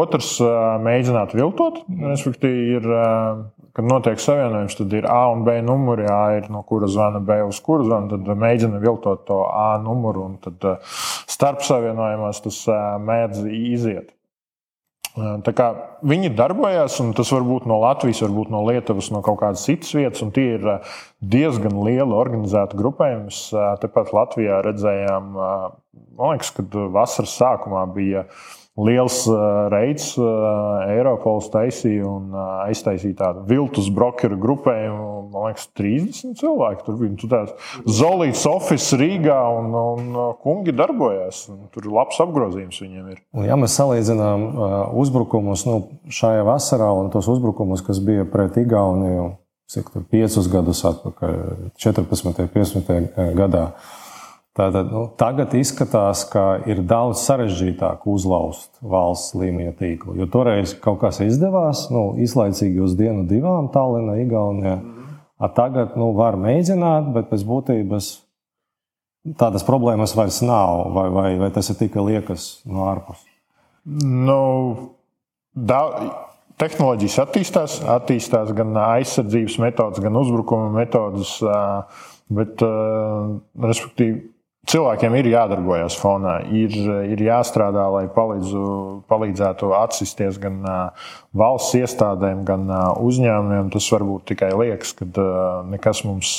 otrs 0.04 0.38
mēģināt 0.84 1.34
viltot. 1.36 1.82
Respektīvi, 1.88 2.78
ir 2.78 2.88
kad 3.74 3.86
notiek 3.90 4.22
savienojums, 4.22 4.78
tad 4.78 4.92
ir 4.96 5.06
A 5.10 5.26
un 5.32 5.44
B 5.46 5.58
numuri. 5.62 6.06
A 6.10 6.38
ir 6.38 6.48
no 6.50 6.62
kura 6.66 6.88
zvana 6.90 7.20
B 7.20 7.40
uz 7.44 7.60
kuru 7.62 7.86
zvana. 7.86 8.14
Tad 8.14 8.34
mēģina 8.40 8.80
viltot 8.82 9.26
to 9.28 9.42
A 9.50 9.74
numuru, 9.82 10.30
un 10.30 10.36
tad 10.42 10.82
starp 11.30 11.64
savienojumos 11.66 12.42
tas 12.46 12.60
mēdz 13.04 13.44
iziet. 13.50 14.14
Viņi 15.14 16.32
darbojas, 16.34 16.96
un 16.98 17.12
tas 17.14 17.30
var 17.30 17.44
būt 17.46 17.68
no 17.70 17.76
Latvijas, 17.84 18.22
varbūt 18.24 18.50
no 18.50 18.64
Lietuvas, 18.66 19.12
no 19.14 19.20
kaut 19.22 19.38
kādas 19.44 19.62
citas 19.68 19.92
vietas, 19.94 20.24
tie 20.34 20.56
ir 20.56 20.64
diezgan 21.22 21.76
lieli 21.86 22.16
organizēti 22.18 22.78
grupējumi. 22.80 23.30
Tepat 23.84 24.10
Latvijā 24.16 24.58
redzējām, 24.66 25.38
man 26.18 26.34
liekas, 26.34 26.52
kad 26.56 26.76
vasaras 26.94 27.38
sākumā 27.38 27.86
bija 27.94 28.26
liels 28.74 29.20
reids 29.70 30.08
Eiropols 30.18 31.46
taisīja 31.52 32.06
un 32.08 32.32
aiztaisīja 32.64 33.18
tādu 33.20 33.44
viltus 33.50 33.86
brokeru 33.94 34.38
grupējumu. 34.42 35.10
Man 35.34 35.48
liekas, 35.50 35.68
30 35.78 36.34
cilvēki 36.40 36.82
tur 36.86 36.98
bija. 36.98 37.12
Tur 37.20 37.30
tāds 37.30 37.70
Zolīts 38.00 38.42
office 38.50 38.98
Rīgā 38.98 39.38
un, 39.60 39.70
un 39.78 40.18
kungi 40.42 40.74
darbojās. 40.74 41.44
Tur 41.74 41.88
labs 41.90 42.18
apgrozījums 42.24 42.82
viņiem 42.82 43.14
ir. 43.14 43.22
Un, 43.36 43.46
ja 43.46 43.58
mēs 43.60 43.78
salīdzinām 43.78 44.46
uzbrukumus 45.04 45.66
nu, 45.70 45.78
šajā 46.10 46.42
vasarā 46.46 46.90
un 46.98 47.14
tos 47.14 47.30
uzbrukumus, 47.30 47.84
kas 47.86 48.02
bija 48.02 48.26
pret 48.30 48.58
Igauniju, 48.64 49.30
cik 49.70 49.94
tur 49.94 50.06
5 50.10 50.50
gadus 50.50 50.82
atpakaļ, 50.90 51.38
14. 51.78 52.26
un 52.30 52.50
15. 52.58 53.30
gadā 53.38 53.68
Tātad, 54.54 54.92
tagad 55.18 55.54
izskatās, 55.58 56.20
ka 56.30 56.60
ir 56.70 56.84
daudz 56.86 57.24
sarežģītāk 57.26 58.04
uzlauzt 58.06 58.76
valsts 58.86 59.34
līmeņa 59.34 59.72
tīklu. 59.80 60.14
Jo 60.20 60.28
toreiz 60.30 60.76
kaut 60.78 61.00
kas 61.00 61.18
izdevās, 61.24 61.88
nu, 61.90 62.12
izlaicīgi 62.22 62.78
uz 62.84 62.94
dienu, 62.94 63.24
divām 63.26 63.66
Tallinā, 63.74 64.20
Igaunijā. 64.22 64.76
A 65.42 65.48
tagad 65.50 65.96
nu, 65.98 66.12
var 66.14 66.38
mēģināt, 66.38 67.08
bet 67.16 67.26
pēc 67.32 67.42
būtības 67.48 68.10
tādas 69.40 69.66
problēmas 69.66 70.14
vairs 70.14 70.38
nav. 70.46 70.84
Vai, 70.94 71.08
vai, 71.10 71.30
vai 71.40 71.48
tas 71.54 71.72
ir 71.72 71.80
tikai 71.80 72.04
liekas 72.12 72.46
no 72.68 72.86
ārpuses? 72.92 73.26
Nu, 73.84 74.38
daudz. 75.54 76.12
Tehnoloģijas 76.54 77.16
attīstās, 77.18 77.72
attīstās 77.90 78.52
gan 78.54 78.76
aizsardzības 78.78 79.56
metodas, 79.58 79.98
gan 79.98 80.14
uzbrukuma 80.20 80.68
metodas, 80.70 81.32
bet, 82.30 82.62
respektīvi, 83.58 84.20
Cilvēkiem 84.64 85.14
ir 85.18 85.26
jādarbojas 85.28 85.96
fonā, 86.00 86.38
ir, 86.56 86.72
ir 87.12 87.20
jāstrādā, 87.26 87.84
lai 87.92 88.04
palīdzu, 88.12 88.62
palīdzētu 89.10 89.72
atsisties 89.76 90.38
gan 90.40 90.62
valsts 91.36 91.76
iestādēm, 91.76 92.44
gan 92.48 92.64
uzņēmumiem. 93.02 93.68
Tas 93.74 93.90
varbūt 93.92 94.24
tikai 94.32 94.52
liekas, 94.56 94.94
ka 94.96 95.26
nekas 95.68 96.04
mums 96.08 96.32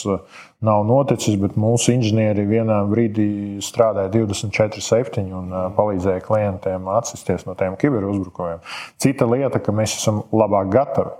nav 0.65 0.85
noticis, 0.89 1.37
bet 1.41 1.59
mūsu 1.59 1.93
inženieri 1.93 2.47
vienā 2.49 2.79
brīdī 2.89 3.27
strādāja 3.65 4.09
24-7 4.15 5.29
un 5.35 5.53
palīdzēja 5.77 6.23
klientiem 6.25 6.89
atsisties 6.95 7.45
no 7.45 7.53
tiem 7.59 7.77
kiberuzbrukumiem. 7.77 8.63
Cita 9.01 9.29
lieta, 9.29 9.61
ka 9.61 9.75
mēs 9.75 9.99
esam 9.99 10.23
labāk 10.33 10.73
gatavi. 10.73 11.13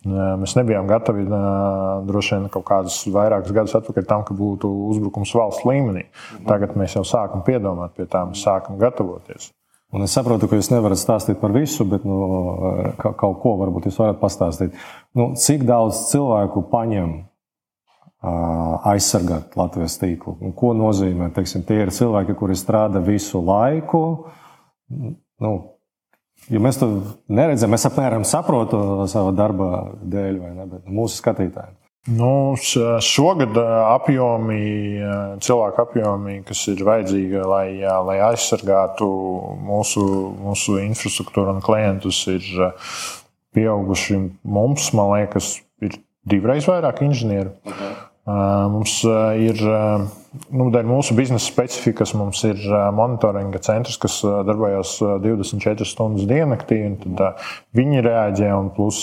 Mēs 0.00 0.54
nebijām 0.56 0.86
gatavi 0.88 1.26
droši 2.08 2.36
vien 2.36 2.46
kaut 2.52 2.64
kādus 2.70 3.02
vairākus 3.12 3.52
gadus 3.52 3.74
atpakaļ 3.76 4.06
tam, 4.08 4.22
ka 4.24 4.32
būtu 4.36 4.70
uzbrukums 4.94 5.34
valsts 5.36 5.66
līmenī. 5.68 6.06
Tagad 6.46 6.72
mēs 6.80 6.96
jau 6.96 7.02
sākam 7.04 7.44
piedomāt 7.44 7.92
pie 7.98 8.06
tā, 8.08 8.22
mēs 8.28 8.40
sākam 8.46 8.78
gatavoties. 8.80 9.50
Un 9.92 10.06
es 10.06 10.12
saprotu, 10.14 10.46
ka 10.46 10.56
jūs 10.56 10.70
nevarat 10.70 11.00
stāstīt 11.00 11.40
par 11.40 11.50
visu, 11.52 11.84
bet 11.90 12.04
nu, 12.06 12.16
kaut 12.96 13.40
ko 13.42 13.56
varbūt 13.58 13.88
jūs 13.90 13.98
varat 14.00 14.20
pastāstīt. 14.22 14.76
Nu, 15.18 15.32
cik 15.34 15.66
daudz 15.68 16.06
cilvēku 16.12 16.62
paņem 16.70 17.16
aizsargāt 18.86 19.56
Latvijas 19.58 19.98
tīklu? 20.00 20.36
Un 20.44 20.54
ko 20.56 20.72
nozīmē? 20.78 21.32
Teiksim, 21.34 21.66
tie 21.68 21.82
ir 21.82 21.92
cilvēki, 21.92 22.38
kuri 22.38 22.56
strādā 22.56 23.02
visu 23.04 23.42
laiku. 23.44 24.02
Nu, 25.42 25.52
Jo 26.48 26.62
mēs 26.62 26.80
to 26.80 26.88
neredzam, 27.30 27.70
mēs 27.70 27.86
apmēram 27.86 28.24
saprotam 28.26 29.04
savu 29.10 29.34
darba 29.36 29.90
dēļ, 30.02 30.40
vai 30.40 30.54
ne? 30.56 30.66
Bet 30.70 30.88
mūsu 30.90 31.20
skatītājiem. 31.20 31.76
Nu, 32.08 32.56
šogad 33.04 33.58
apjomi, 33.60 34.62
cilvēku 35.44 35.82
apjomi, 35.82 36.38
kas 36.48 36.62
ir 36.72 36.80
vajadzīgi, 36.88 37.42
lai, 37.44 37.66
lai 38.06 38.16
aizsargātu 38.30 39.08
mūsu, 39.68 40.04
mūsu 40.40 40.78
infrastruktūru 40.80 41.52
un 41.52 41.60
klientus, 41.64 42.22
ir 42.32 42.46
pieauguši 43.52 44.16
mums, 44.48 44.88
man 44.96 45.12
liekas, 45.12 45.58
ir 45.84 46.00
divreiz 46.24 46.64
vairāk 46.70 47.04
inženieru. 47.04 47.52
Uh 47.68 47.76
-huh. 47.76 48.00
Mums 48.70 49.02
ir, 49.36 49.60
nu, 50.54 50.68
dēļ 50.72 50.86
mūsu 50.86 51.14
biznesa 51.18 51.44
specifikas, 51.46 52.12
mums 52.18 52.42
ir 52.46 52.60
monitoringa 52.94 53.60
centrs, 53.64 53.98
kas 54.00 54.20
darbojas 54.46 54.96
24 55.24 55.88
stundas 55.88 56.28
diennaktī. 56.30 56.82
Tad 57.02 57.42
viņi 57.76 58.04
reaģē, 58.06 58.52
un 58.56 58.70
plus 58.76 59.02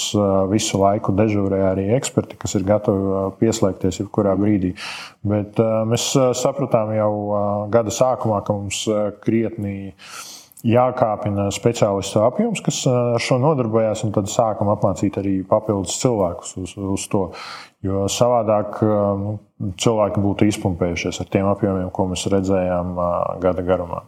visu 0.52 0.80
laiku 0.82 1.16
dežūrē 1.18 1.62
arī 1.72 1.90
eksperti, 1.98 2.40
kas 2.40 2.58
ir 2.60 2.68
gatavi 2.68 3.28
pieslēgties 3.42 4.02
jebkurā 4.04 4.38
brīdī. 4.40 4.74
Bet 5.28 5.60
mēs 5.92 6.10
sapratām 6.40 6.96
jau 6.96 7.14
gada 7.74 7.94
sākumā, 7.94 8.42
ka 8.48 8.56
mums 8.58 8.86
krietni 9.24 9.94
jākāpina 10.66 11.48
speciālistu 11.54 12.24
apjoms, 12.26 12.62
kas 12.66 12.82
ar 12.90 13.22
šo 13.22 13.38
nodarbojās, 13.42 14.04
un 14.08 14.14
tad 14.16 14.30
sākam 14.32 14.72
apmācīt 14.74 15.20
arī 15.22 15.40
papildus 15.48 16.00
cilvēkus 16.02 16.56
uz, 16.64 16.78
uz 16.98 17.08
to. 17.12 17.28
Jo 17.88 18.06
savādāk 18.12 18.82
nu, 18.84 19.38
cilvēki 19.80 20.22
būtu 20.24 20.52
izpumpējušies 20.52 21.22
ar 21.24 21.32
tiem 21.32 21.48
apjomiem, 21.50 21.90
ko 21.94 22.10
mēs 22.12 22.28
redzējām 22.34 22.94
gada 23.44 23.66
garumā. 23.66 24.04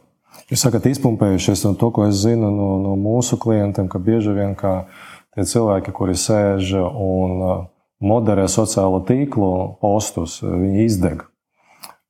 Jūs 0.49 0.63
sakat, 0.65 0.87
izpumpējušies, 0.89 1.65
un 1.69 1.75
to, 1.79 1.89
ko 1.93 2.05
es 2.09 2.21
zinu 2.23 2.49
no, 2.53 2.69
no 2.81 2.95
mūsu 2.99 3.37
klientiem, 3.41 3.89
ka 3.91 4.01
bieži 4.01 4.33
vien 4.35 4.55
tie 4.59 5.45
cilvēki, 5.45 5.93
kuri 5.95 6.15
sēž 6.17 6.75
un 6.79 7.67
moderē 7.99 8.47
sociālo 8.49 9.01
tīklu 9.07 9.51
postus, 9.81 10.39
viņi 10.43 10.85
izdeg. 10.85 11.25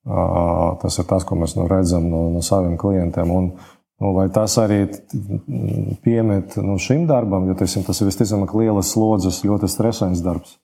Tas 0.06 1.00
ir 1.02 1.08
tas, 1.10 1.26
ko 1.28 1.38
mēs 1.40 1.56
nu 1.58 1.68
redzam 1.70 2.08
no, 2.10 2.28
no 2.34 2.44
saviem 2.46 2.78
klientiem. 2.82 3.32
Un, 3.34 3.52
nu, 4.00 4.14
vai 4.16 4.30
tas 4.34 4.56
arī 4.62 4.86
piemet 6.06 6.58
nu, 6.64 6.78
šim 6.82 7.06
darbam, 7.10 7.50
jo 7.50 7.58
teiksim, 7.60 7.86
tas 7.88 8.00
ir 8.02 8.10
visticamāk 8.10 8.56
lielas 8.58 8.94
slodzes, 8.96 9.44
ļoti 9.46 9.70
stresains 9.72 10.24
darbs? 10.26 10.59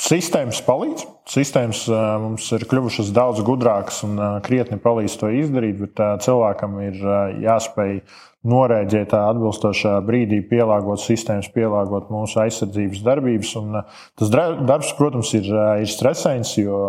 Sistēmas 0.00 0.62
palīdz. 0.64 1.02
Sistēmas 1.28 1.82
mums 2.22 2.46
ir 2.56 2.64
kļuvušas 2.70 3.10
daudz 3.12 3.42
gudrākas 3.44 3.98
un 4.06 4.16
krietni 4.46 4.78
palīdz 4.80 5.16
to 5.20 5.28
izdarīt, 5.42 5.76
bet 5.82 6.00
cilvēkam 6.24 6.78
ir 6.86 6.96
jāspēj 7.44 7.98
norēģēt 8.48 9.12
atbilstošā 9.18 9.98
brīdī, 10.06 10.40
pielāgot 10.48 11.02
sistēmas, 11.02 11.50
pielāgot 11.52 12.08
mūsu 12.12 12.40
aizsardzības 12.46 13.04
darbības. 13.04 13.52
Un 13.60 13.82
tas 14.16 14.32
darbs, 14.32 14.94
protams, 14.96 15.34
ir, 15.36 15.52
ir 15.82 15.92
stresains, 15.92 16.54
jo 16.56 16.80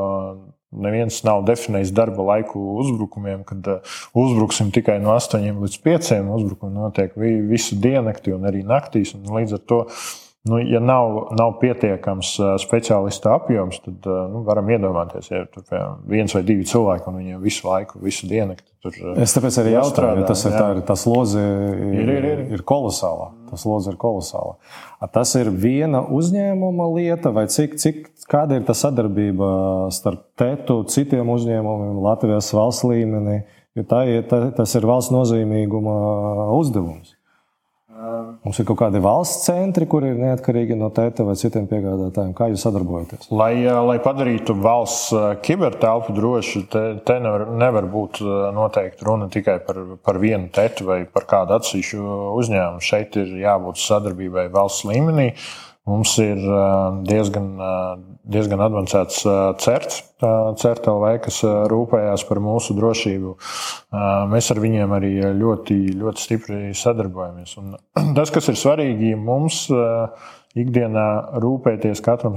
neviens 0.72 1.20
nav 1.28 1.44
definējis 1.50 1.92
darba 1.96 2.24
laiku 2.32 2.62
uzbrukumiem, 2.80 3.44
kad 3.48 3.68
uzbruksim 4.16 4.72
tikai 4.72 5.02
no 5.04 5.12
8 5.18 5.44
līdz 5.66 5.80
5. 5.84 6.12
Uzbrukumi 6.40 6.80
notiek 6.80 7.18
visu 7.52 7.76
diennakti 7.84 8.32
un 8.38 8.48
arī 8.48 8.64
naktīs. 8.64 9.12
Un 9.18 9.28
līdz 9.36 9.60
ar 9.60 9.66
to 9.68 9.82
Nu, 10.50 10.58
ja 10.66 10.80
nav, 10.82 11.16
nav 11.38 11.52
pietiekams 11.62 12.32
speciālistu 12.64 13.30
apjoms, 13.30 13.78
tad 13.86 14.08
nu, 14.32 14.40
varam 14.48 14.72
iedomāties, 14.74 15.28
ja 15.30 15.44
tur 15.54 15.68
viens 16.10 16.34
vai 16.34 16.42
divi 16.48 16.66
cilvēki 16.66 17.06
un 17.12 17.20
viņiem 17.20 17.44
visu 17.44 17.68
laiku, 17.68 18.02
visu 18.02 18.26
dienu. 18.30 18.56
Tur, 18.82 18.96
es 19.22 19.36
tāpēc 19.36 19.60
arī 19.62 19.76
jautāju, 19.76 20.24
tas 20.26 20.42
ir, 20.48 20.56
tā, 20.58 20.64
ir, 20.74 20.82
tas 20.88 21.06
lodze 21.06 21.44
ir, 21.44 21.94
ir, 21.94 22.10
ir, 22.16 22.28
ir. 22.32 22.42
ir 22.58 22.66
kolosāla. 22.66 23.30
Tas 23.52 23.68
lodze 23.70 23.94
ir 23.94 24.00
kolosāla. 24.02 24.56
Tas 25.14 25.36
ir 25.38 25.52
viena 25.54 26.02
uzņēmuma 26.10 26.90
lieta, 26.96 27.30
vai 27.36 27.46
cik, 27.52 27.78
cik, 27.78 28.04
kāda 28.32 28.58
ir 28.58 28.66
tā 28.66 28.74
sadarbība 28.74 29.52
starp 29.94 30.26
TETU, 30.42 30.82
citiem 30.90 31.30
uzņēmumiem, 31.36 32.02
Latvijas 32.02 32.50
valsts 32.58 32.88
līmenī? 32.90 33.44
Jo 33.78 33.86
tā 33.88 34.06
ir, 34.10 34.26
tā, 34.26 34.48
tas 34.58 34.74
ir 34.80 34.90
valsts 34.90 35.14
nozīmīguma 35.14 36.00
uzdevums. 36.58 37.14
Mums 38.42 38.58
ir 38.58 38.66
kaut 38.66 38.80
kādi 38.80 39.02
valsts 39.04 39.46
centri, 39.46 39.86
kur 39.90 40.06
ir 40.08 40.18
neatkarīgi 40.18 40.78
no 40.80 40.90
tēta 40.96 41.26
vai 41.28 41.36
citiem 41.40 41.68
piegādātājiem. 41.70 42.34
Kā 42.38 42.48
jūs 42.52 42.64
sadarbojaties? 42.66 43.30
Lai, 43.36 43.54
lai 43.62 43.98
padarītu 44.02 44.56
valsts 44.58 45.12
kibertelpu 45.46 46.16
drošu, 46.18 46.64
te, 46.72 46.84
te 47.06 47.18
nevar, 47.22 47.46
nevar 47.62 47.90
būt 47.92 48.22
noteikti 48.58 49.06
runa 49.08 49.30
tikai 49.34 49.60
par, 49.68 49.82
par 50.02 50.22
vienu 50.22 50.50
tētu 50.54 50.88
vai 50.88 51.02
par 51.06 51.28
kādu 51.30 51.60
atsevišķu 51.60 52.06
uzņēmumu. 52.42 52.86
Šeit 52.86 53.20
ir 53.22 53.36
jābūt 53.44 53.82
sadarbībai 53.84 54.48
valsts 54.54 54.88
līmenī. 54.90 55.32
Mums 55.90 56.12
ir 56.22 56.42
diezgan, 57.10 57.48
diezgan 58.30 58.62
avansēts 58.62 59.24
certs, 59.64 60.04
CERTLV, 60.62 61.06
kas 61.24 61.40
rūpējās 61.72 62.26
par 62.30 62.42
mūsu 62.44 62.76
drošību. 62.78 63.32
Mēs 64.30 64.52
ar 64.54 64.62
viņiem 64.62 64.94
arī 64.94 65.16
ļoti, 65.40 65.80
ļoti 65.98 66.22
stipri 66.22 66.60
sadarbojamies. 66.78 67.56
Un 67.58 67.74
tas, 68.18 68.30
kas 68.34 68.52
ir 68.54 68.60
svarīgi 68.62 69.16
mums, 69.18 69.64
ikdienā 70.62 71.08
rūpēties 71.42 72.04
katram 72.06 72.36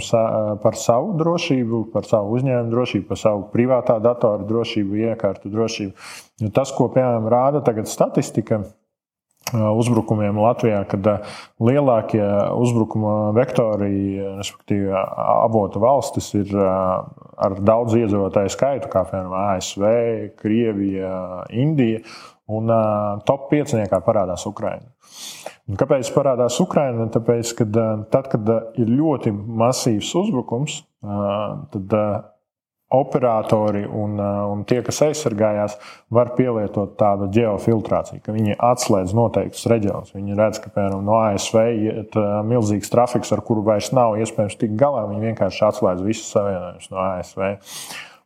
par 0.62 0.78
savu 0.80 1.12
drošību, 1.20 1.82
par 1.92 2.08
savu 2.08 2.38
uzņēmumu 2.38 2.72
drošību, 2.72 3.08
par 3.10 3.20
savu 3.20 3.44
privātā 3.52 3.98
datora 4.02 4.46
drošību, 4.48 5.02
iekārtu 5.10 5.52
drošību. 5.52 6.08
Jo 6.44 6.50
tas, 6.54 6.72
ko 6.72 6.88
piemēram 6.94 7.28
rāda 7.28 7.60
tagad 7.66 7.90
statistika, 7.90 8.62
uzbrukumiem 9.52 10.38
Latvijā, 10.40 10.80
kad 10.88 11.08
lielākie 11.62 12.24
uzbrukuma 12.56 13.32
vektori, 13.36 14.18
respektīvi 14.38 14.92
avota 14.94 15.82
valstis, 15.82 16.30
ir 16.38 16.54
ar 16.54 17.58
daudz 17.60 17.96
iedzīvotāju 17.98 18.54
skaitu, 18.54 18.90
kā 18.92 19.04
piemēram 19.10 19.36
ASV, 19.42 19.86
Krievija, 20.40 21.14
Indija, 21.52 22.00
un 22.48 22.72
top 23.28 23.50
5 23.52 23.76
parādās 24.04 24.46
Ukraina. 24.48 24.90
Un 25.64 25.78
kāpēc 25.80 26.10
parādās 26.12 26.58
Ukraina? 26.60 27.06
Tāpēc, 27.12 27.54
ka 27.56 27.64
tad, 28.12 28.28
kad 28.32 28.50
ir 28.80 28.90
ļoti 28.90 29.32
masīvs 29.32 30.10
uzbrukums, 30.20 30.82
tad 31.72 31.96
operatori 32.92 33.84
un, 33.84 34.18
uh, 34.18 34.50
un 34.52 34.62
tie, 34.68 34.80
kas 34.84 35.00
aizsargājās, 35.06 35.76
var 36.14 36.34
pielietot 36.38 36.94
tādu 37.00 37.28
geofiltrāciju, 37.34 38.22
ka 38.24 38.34
viņi 38.34 38.58
atslēdz 38.60 39.14
noteiktus 39.16 39.66
reģionus. 39.70 40.14
Viņi 40.14 40.38
redz, 40.38 40.60
ka 40.62 40.72
piemēram 40.74 41.04
no 41.06 41.18
ASV 41.24 41.60
ir 41.74 42.18
uh, 42.20 42.38
milzīgs 42.46 42.92
trafiks, 42.92 43.32
ar 43.34 43.42
kuru 43.46 43.64
vairs 43.66 43.90
nav 43.96 44.18
iespējams 44.20 44.58
tikt 44.60 44.78
galā. 44.80 45.06
Viņi 45.10 45.30
vienkārši 45.30 45.66
atslēdz 45.70 46.04
visus 46.06 46.30
savienojumus 46.34 46.92
no 46.92 47.02
ASV. 47.08 47.50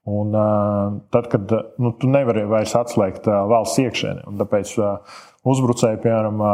Un, 0.09 0.37
uh, 0.37 1.01
tad, 1.15 1.31
kad 1.33 1.57
nu, 1.81 1.95
tu 2.01 2.11
nevari 2.11 2.47
vairs 2.49 2.75
atslēgt 2.77 3.29
valsts 3.29 3.81
iekšēni, 3.85 4.25
un 4.29 4.39
tāpēc 4.41 4.75
uzbrucēji, 5.49 6.01
piemēram, 6.05 6.45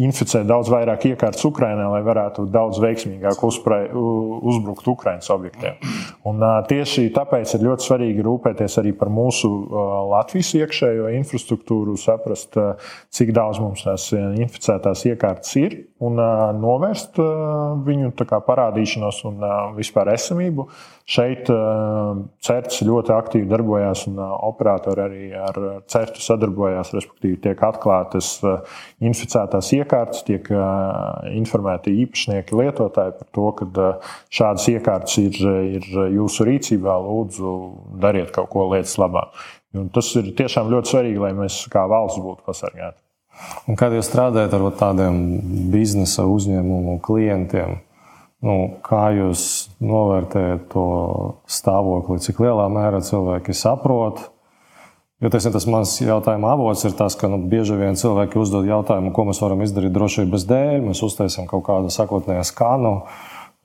inficē 0.00 0.40
daudz 0.48 0.70
vairāk 0.72 1.04
iekārtas 1.10 1.44
Ukrainā, 1.44 1.84
lai 1.92 2.00
varētu 2.06 2.46
daudz 2.48 2.78
veiksmīgāk 2.80 3.42
uzprai, 3.44 3.82
uzbrukt 3.92 4.86
Ukraiņas 4.88 5.28
objektiem. 5.34 5.76
Un, 6.28 6.40
tieši 6.68 7.10
tāpēc 7.12 7.52
ir 7.58 7.66
ļoti 7.66 7.86
svarīgi 7.88 8.24
rūpēties 8.24 8.78
arī 8.80 8.94
par 8.96 9.12
mūsu 9.12 9.50
Latvijas 10.12 10.54
iekšējo 10.62 11.10
infrastruktūru, 11.18 11.98
saprast, 12.00 12.56
cik 13.12 13.34
daudz 13.36 13.60
mums 13.60 13.84
tās 13.84 14.08
inficētās 14.16 15.04
iekārtas 15.12 15.52
ir 15.60 15.76
un 16.02 16.16
novērst 16.62 17.20
viņu 17.84 18.14
parādīšanos 18.48 19.22
un 19.28 19.44
vispār 19.76 20.14
esamību. 20.16 20.70
Šeit 21.08 21.48
CERTS 22.46 22.82
ļoti 22.86 23.10
aktīvi 23.14 23.48
darbojās, 23.50 24.04
un 24.06 24.20
operatori 24.22 25.02
arī 25.02 25.22
ar 25.34 25.58
CERTU 25.90 26.22
sadarbojās. 26.22 26.92
Respektīvi, 26.94 27.40
tiek 27.42 27.64
atklātas 27.66 28.36
inficētās 29.02 29.72
iekārtas, 29.78 30.22
tiek 30.28 30.46
informēti 31.34 31.96
īpašnieki, 32.04 32.56
lietotāji 32.58 33.16
par 33.18 33.30
to, 33.34 33.48
ka 33.58 33.90
šādas 34.30 34.68
iekārtas 34.76 35.18
ir, 35.24 35.42
ir 35.80 35.90
jūsu 36.20 36.46
rīcībā. 36.48 36.96
Lūdzu, 37.02 37.52
dariet 38.02 38.30
kaut 38.34 38.52
ko 38.54 38.70
lietas 38.70 38.94
labā. 39.02 39.26
Un 39.74 39.88
tas 39.90 40.10
ir 40.20 40.34
tiešām 40.38 40.70
ļoti 40.70 40.94
svarīgi, 40.94 41.22
lai 41.22 41.32
mēs 41.34 41.64
kā 41.72 41.86
valsts 41.90 42.22
būtu 42.22 42.46
pasargāti. 42.46 43.00
Un 43.66 43.74
kad 43.80 43.94
jūs 43.96 44.06
strādājat 44.06 44.52
ar 44.54 44.68
tādiem 44.78 45.16
biznesa 45.72 46.28
uzņēmumu 46.30 47.00
klientiem, 47.02 47.80
Nu, 48.42 48.54
kā 48.82 49.04
jūs 49.14 49.61
novērtējat 49.82 50.68
to 50.72 50.86
stāvokli, 51.50 52.20
cik 52.22 52.40
lielā 52.42 52.68
mērā 52.72 53.02
cilvēki 53.04 53.56
saprot? 53.56 54.28
Jo 55.22 55.30
teiksim, 55.30 55.52
tas 55.54 55.68
mans 55.70 55.92
jautājuma 56.02 56.50
avots 56.56 56.82
ir 56.82 56.96
tas, 56.98 57.14
ka 57.14 57.28
nu, 57.30 57.36
bieži 57.46 57.76
vien 57.78 57.94
cilvēki 57.98 58.40
uzdod 58.42 58.66
jautājumu, 58.66 59.12
ko 59.14 59.28
mēs 59.28 59.38
varam 59.42 59.60
izdarīt 59.62 59.94
drošības 59.94 60.46
dēļ. 60.50 60.80
Mēs 60.88 61.02
uztaisām 61.06 61.46
kaut 61.50 61.62
kādu 61.68 61.92
sakotnēju 61.94 62.42
skanu. 62.48 62.96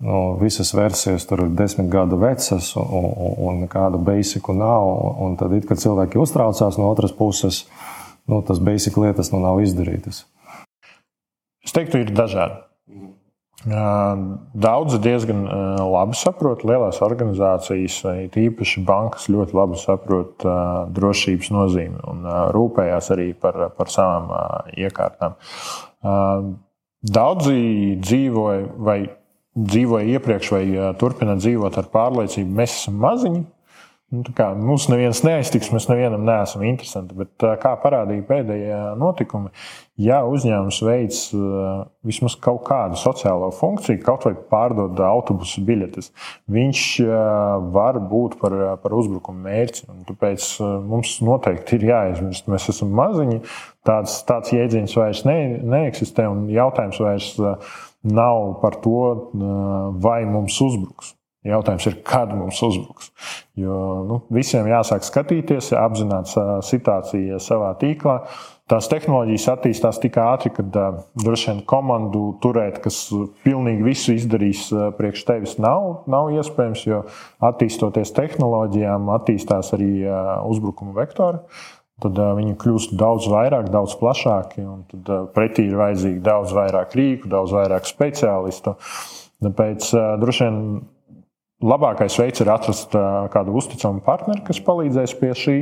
Nu, 0.06 0.20
visas 0.38 0.70
versijas 0.78 1.26
tur 1.26 1.48
ir 1.48 1.56
desmit 1.58 1.90
gadu 1.90 2.20
vecas, 2.22 2.70
un, 2.78 3.08
un, 3.10 3.64
nekādu 3.64 3.98
basiku 4.06 4.54
nav. 4.54 4.86
Un 5.26 5.34
tad, 5.40 5.56
it, 5.58 5.66
kad 5.66 5.82
cilvēki 5.82 6.22
uztraucās 6.22 6.78
no 6.78 6.92
otras 6.92 7.16
puses, 7.18 7.64
nu, 8.30 8.44
tas 8.46 8.62
basic 8.62 9.02
lietas 9.02 9.34
nu, 9.34 9.42
nav 9.42 9.58
izdarītas. 9.66 10.28
Es 11.66 11.74
teiktu, 11.74 12.06
ir 12.06 12.14
dažādi. 12.14 12.62
Daudzi 13.66 15.00
diezgan 15.02 15.40
labi 15.82 16.16
saprot, 16.16 16.62
lielās 16.68 17.00
organizācijas, 17.02 18.04
īpaši 18.38 18.84
bankas, 18.86 19.26
ļoti 19.34 19.58
labi 19.58 19.80
saprot 19.82 20.46
drošības 20.94 21.50
nozīmi 21.56 22.04
un 22.12 22.22
rūpējās 22.54 23.10
arī 23.16 23.32
par, 23.34 23.58
par 23.74 23.90
savām 23.90 24.30
iekārtām. 24.78 25.40
Daudzi 27.18 27.58
dzīvoja 27.98 28.62
vai 28.78 29.00
dzīvoja 29.58 30.18
iepriekš, 30.18 30.54
vai 30.54 30.94
turpina 31.02 31.34
dzīvot 31.42 31.82
ar 31.82 31.90
pārliecību, 31.94 32.58
mēs 32.62 32.78
esam 32.84 33.02
maziņi, 33.02 33.42
Nu, 34.08 34.22
kā, 34.32 34.54
mums 34.56 34.86
neviens 34.88 35.20
neaiztiks, 35.26 35.68
mēs 35.76 35.90
nevienam 35.90 36.22
neesam 36.24 36.62
interesanti. 36.64 37.12
Bet, 37.20 37.44
kā 37.60 37.74
parādīja 37.82 38.24
pēdējie 38.30 38.78
notikumi, 38.96 39.50
ja 40.00 40.22
uzņēmums 40.24 40.78
veids 40.88 41.18
vismaz 42.08 42.38
kaut 42.40 42.62
kādu 42.70 42.96
sociālo 43.02 43.50
funkciju, 43.58 44.00
kaut 44.06 44.24
vai 44.30 44.32
pārdod 44.54 45.02
autobusu 45.04 45.66
biļetes, 45.68 46.14
viņš 46.56 46.86
var 47.76 48.00
būt 48.14 48.40
par, 48.40 48.56
par 48.86 48.96
uzbrukumu 48.96 49.44
mērķi. 49.50 49.90
Tāpēc 50.08 50.48
mums 50.88 51.18
noteikti 51.28 51.76
ir 51.76 51.90
jāaizmirst, 51.90 52.48
mēs 52.48 52.70
esam 52.72 52.96
maziņi. 52.96 53.42
Tāds, 53.92 54.22
tāds 54.30 54.56
jēdziens 54.56 54.96
vairs 54.96 55.26
ne, 55.28 55.38
neeksistē, 55.76 56.32
un 56.32 56.48
jautājums 56.56 57.04
vairs 57.04 57.36
nav 58.08 58.54
par 58.64 58.80
to, 58.88 59.04
vai 60.00 60.22
mums 60.32 60.64
uzbruks. 60.64 61.17
Jautājums 61.48 61.88
ir, 61.88 61.98
kad 62.08 62.34
mums 62.36 62.60
uzbruks. 62.66 63.12
Jo 63.58 63.80
nu, 64.08 64.20
visiem 64.34 64.68
jāsāk 64.70 65.06
skatīties, 65.08 65.72
apzināties 65.78 66.68
situāciju 66.68 67.40
savā 67.44 67.74
tīklā. 67.80 68.20
Tās 68.68 68.90
tehnoloģijas 68.92 69.46
attīstās 69.54 70.00
tik 70.04 70.18
ātri, 70.20 70.50
ka 70.52 70.66
uh, 70.66 70.96
droši 71.24 71.54
vien 71.54 71.62
komandu 71.70 72.34
turēt, 72.44 72.82
kas 72.84 72.98
pilnīgi 73.46 73.86
visu 73.86 74.16
izdarīs 74.18 74.66
uh, 74.74 74.90
priekš 74.98 75.24
tevis, 75.30 75.54
nav, 75.64 76.02
nav 76.12 76.34
iespējams. 76.36 76.84
Jo 76.90 77.06
attīstoties 77.48 78.12
tehnoloģijām, 78.18 79.08
attīstās 79.16 79.72
arī 79.78 79.92
uh, 80.04 80.34
uzbrukuma 80.52 80.98
vektori. 81.00 81.40
Tad 82.04 82.20
viņi 82.38 82.58
kļūst 82.62 82.92
daudz 83.00 83.26
vairāk, 83.32 83.72
daudz 83.74 83.96
plašāki. 83.98 84.68
Tad 84.92 85.32
pretī 85.34 85.64
ir 85.66 85.80
vajadzīgi 85.80 86.20
daudz 86.28 86.52
vairāk 86.54 86.92
rīku, 87.00 87.32
daudz 87.32 87.56
vairāk 87.56 87.88
speciālistu. 87.90 88.76
Tāpēc 89.42 89.88
droši 90.22 90.46
vien 90.46 90.60
Labākais 91.58 92.14
veids 92.22 92.44
ir 92.44 92.52
atrast 92.54 92.92
kādu 93.34 93.56
uzticamu 93.58 94.04
partneri, 94.06 94.44
kas 94.46 94.60
palīdzēs 94.62 95.16
pie 95.18 95.32
šī 95.34 95.56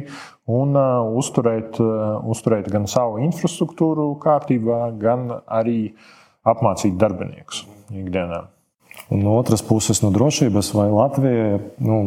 un 0.52 0.76
uzturēt, 1.16 1.80
uzturēt 2.28 2.68
gan 2.74 2.90
savu 2.92 3.22
infrastruktūru 3.24 4.10
kārtībā, 4.20 4.90
gan 5.00 5.30
arī 5.48 5.94
apmācīt 6.44 7.00
darbiniekus 7.00 7.64
ikdienā. 7.96 8.42
Un 9.12 9.24
no 9.24 9.38
otras 9.40 9.64
puses, 9.64 10.02
no 10.04 10.12
drošības, 10.12 10.74
vai 10.76 10.90
Latvija 10.92 11.60
nu, 11.84 12.00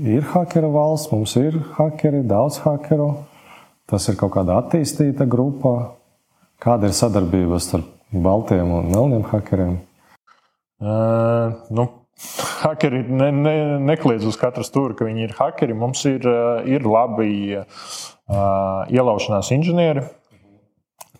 ir 0.00 0.24
hakera 0.32 0.72
valsts, 0.72 1.10
mums 1.12 1.36
ir 1.40 1.60
hakeri, 1.76 2.22
daudz 2.24 2.60
hakeru. 2.64 3.12
Tas 3.90 4.06
ir 4.08 4.16
kaut 4.16 4.32
kāda 4.36 4.60
attīstīta 4.62 5.26
grupa. 5.28 5.96
Kāda 6.62 6.90
ir 6.90 6.94
sadarbība 6.94 7.58
starp 7.60 7.88
baltiem 8.12 8.68
un 8.76 8.92
melniem 8.92 9.24
hakeriem? 9.28 9.80
Uh, 10.80 11.56
nu, 11.74 11.88
Hakeri 12.60 13.02
ne, 13.08 13.30
ne, 13.32 13.54
nekliedz 13.88 14.26
uz 14.28 14.36
katru 14.40 14.64
stūri, 14.66 14.96
ka 14.98 15.08
viņi 15.08 15.26
ir 15.28 15.36
hakeri. 15.38 15.76
Mums 15.76 16.04
ir, 16.08 16.26
eh, 16.28 16.68
ir 16.76 16.84
labi 16.84 17.30
uh, 17.56 17.64
ielaušanās 18.92 19.52
inženieri. 19.56 20.04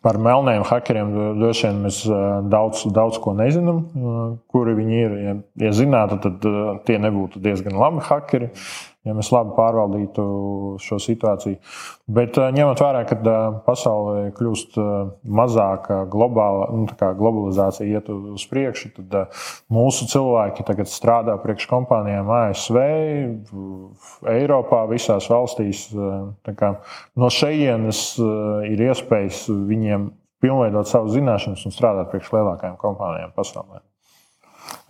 Par 0.05 0.17
melniem 0.17 0.63
hakeriem 0.65 1.11
droši 1.41 1.67
vien 1.67 1.81
mēs 1.87 2.03
eh, 2.05 2.29
daudz, 2.53 2.85
daudz 2.93 3.21
ko 3.25 3.33
nezinām, 3.37 3.83
kuri 4.53 4.77
viņi 4.77 5.03
ir. 5.07 5.19
Ja, 5.25 5.35
ja 5.67 5.75
zinātu, 5.77 6.21
tad 6.27 6.49
tie 6.89 7.01
nebūtu 7.01 7.41
diezgan 7.45 7.81
labi 7.81 8.05
hakeri. 8.09 8.53
Uh, 8.53 8.90
ja 9.07 9.15
mēs 9.17 9.31
labi 9.33 9.55
pārvaldītu 9.57 10.25
šo 10.83 10.99
situāciju. 11.01 11.57
Bet 12.11 12.37
eh, 12.41 12.51
ņemot 12.53 12.83
vērā, 12.85 13.03
ka 13.09 13.17
eh, 13.17 13.39
pasaulē 13.65 14.27
kļūst 14.37 14.77
eh, 14.81 14.91
mazāka 15.41 16.03
globāla, 16.13 16.69
nu, 16.77 16.87
globalizācija 16.99 17.89
iet 17.89 18.11
uz 18.13 18.45
priekšu, 18.51 18.93
tad 18.99 19.37
mūsu 19.73 20.09
cilvēki 20.11 20.67
tagad 20.69 20.91
strādā 20.93 21.39
priekš 21.41 21.69
kompānijām 21.71 22.29
ASV, 22.41 22.81
Eiropā, 24.31 24.85
visās 24.91 25.29
valstīs. 25.33 25.89
No 25.95 27.31
šejienes 27.33 28.03
ir 28.69 28.83
iespējas 28.91 29.47
viņiem 29.49 30.11
pilnveidot 30.41 30.89
savas 30.89 31.15
zināšanas 31.17 31.65
un 31.69 31.75
strādāt 31.75 32.11
priekš 32.13 32.33
lielākajām 32.35 32.77
kompānijām 32.81 33.33
pasaulē. 33.37 33.81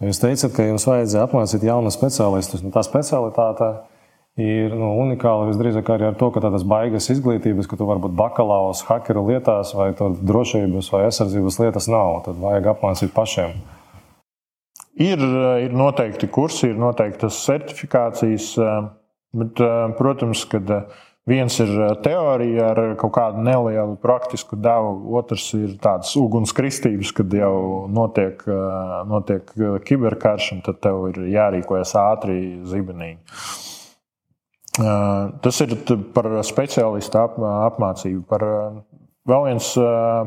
Jūs 0.00 0.20
teicat, 0.20 0.52
ka 0.56 0.66
jums 0.66 0.86
vajadzēja 0.88 1.26
apmācīt 1.26 1.64
jaunu 1.64 1.92
speciālistu. 1.92 2.60
Nu, 2.64 2.72
tā 2.74 2.82
specialitāte 2.84 3.70
ir 3.70 3.99
nu, 4.38 4.92
unikāla 5.02 5.48
visdrīzāk 5.48 5.90
arī 5.90 6.06
ar 6.08 6.14
to, 6.20 6.30
ka 6.30 6.42
tādas 6.44 6.62
baigas 6.68 7.10
izglītības, 7.12 7.66
ka 7.68 7.76
tu 7.76 7.88
vari 7.88 8.02
būt 8.04 8.14
bakalaurs 8.16 8.84
hakeru 8.86 9.26
lietās 9.26 9.74
vai 9.74 9.90
drošības 9.96 10.92
vai 10.94 11.04
aizsardzības 11.08 11.58
lietas 11.64 11.90
nav. 11.90 12.22
Tad 12.28 12.38
vajag 12.40 12.70
apmācīt 12.74 13.12
pašiem. 13.16 13.58
Ir, 15.00 15.20
ir 15.66 15.74
noteikti 15.76 16.28
kursi, 16.30 16.70
ir 16.70 16.80
noteiktas 16.80 17.38
certifikācijas, 17.46 18.52
bet, 19.36 19.62
protams, 19.98 20.44
kad 20.50 20.74
Viens 21.28 21.54
ir 21.60 21.68
teorija 22.02 22.70
ar 22.72 22.78
kaut 22.98 23.12
kādu 23.14 23.42
nelielu 23.44 23.98
praktisku 24.00 24.56
devu, 24.58 25.12
otrs 25.20 25.50
ir 25.54 25.74
tāds 25.82 26.14
ugunskristības, 26.18 27.12
kad 27.14 27.34
jau 27.36 27.84
notiek, 27.92 28.40
notiek 29.06 29.52
kiberkarš, 29.86 30.48
un 30.56 30.62
tad 30.66 30.80
tev 30.82 31.04
ir 31.12 31.20
jārīkojas 31.36 31.92
ātri, 32.00 32.38
zibenīgi. 32.66 33.20
Tas 34.78 35.62
ir 35.64 35.74
par 36.14 36.28
speciālistu 36.46 37.18
apmācību. 37.20 38.22
Par 38.30 38.44
vēl 39.30 39.48
viens 39.48 39.72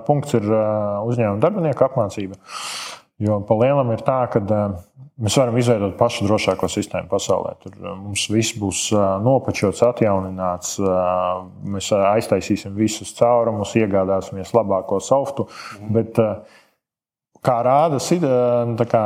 punkts 0.07 0.35
ir 0.39 0.49
uzņēmuma 0.49 1.41
darbinieku 1.43 1.87
apmācība. 1.87 2.35
Jo 3.23 3.39
pa 3.47 3.55
lielam 3.55 3.93
ir 3.93 4.01
tā, 4.03 4.25
ka 4.33 4.41
mēs 4.43 5.37
varam 5.39 5.55
izveidot 5.61 5.93
pašu 5.99 6.25
drošāko 6.27 6.67
sistēmu 6.71 7.07
pasaulē. 7.11 7.53
Tur 7.63 7.77
mums 8.01 8.25
viss 8.33 8.57
būs 8.59 8.87
nopačots, 9.23 9.83
atjaunināts, 9.85 10.75
mēs 11.63 11.91
aiztaisīsim 11.95 12.75
visus 12.75 13.13
caurumus, 13.15 13.75
iegādāsimies 13.79 14.51
labāko 14.57 14.99
softu. 14.99 15.47
Bet, 15.93 16.19
kā 17.45 17.57
rāda 17.63 18.01
kā, 18.91 19.05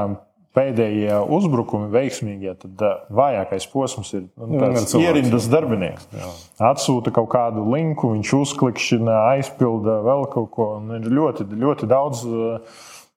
pēdējie 0.58 1.22
uzbrukumi 1.38 1.88
veiksmīgie, 1.94 2.58
tad 2.66 2.84
vājākais 3.14 3.70
posms 3.72 4.12
ir 4.18 4.28
nu, 4.42 4.74
ierindas 5.00 5.48
darbinieks. 5.54 6.10
Jā. 6.18 6.34
Atsūta 6.74 7.14
kaut 7.16 7.30
kādu 7.36 7.64
linku, 7.72 8.16
viņš 8.18 8.36
uzklikšķina, 8.42 9.18
aizpilda 9.38 10.02
vēl 10.08 10.28
kaut 10.34 10.54
ko. 10.58 10.70
Ir 10.98 11.10
ļoti, 11.14 11.48
ļoti 11.54 11.90
daudz 11.94 12.26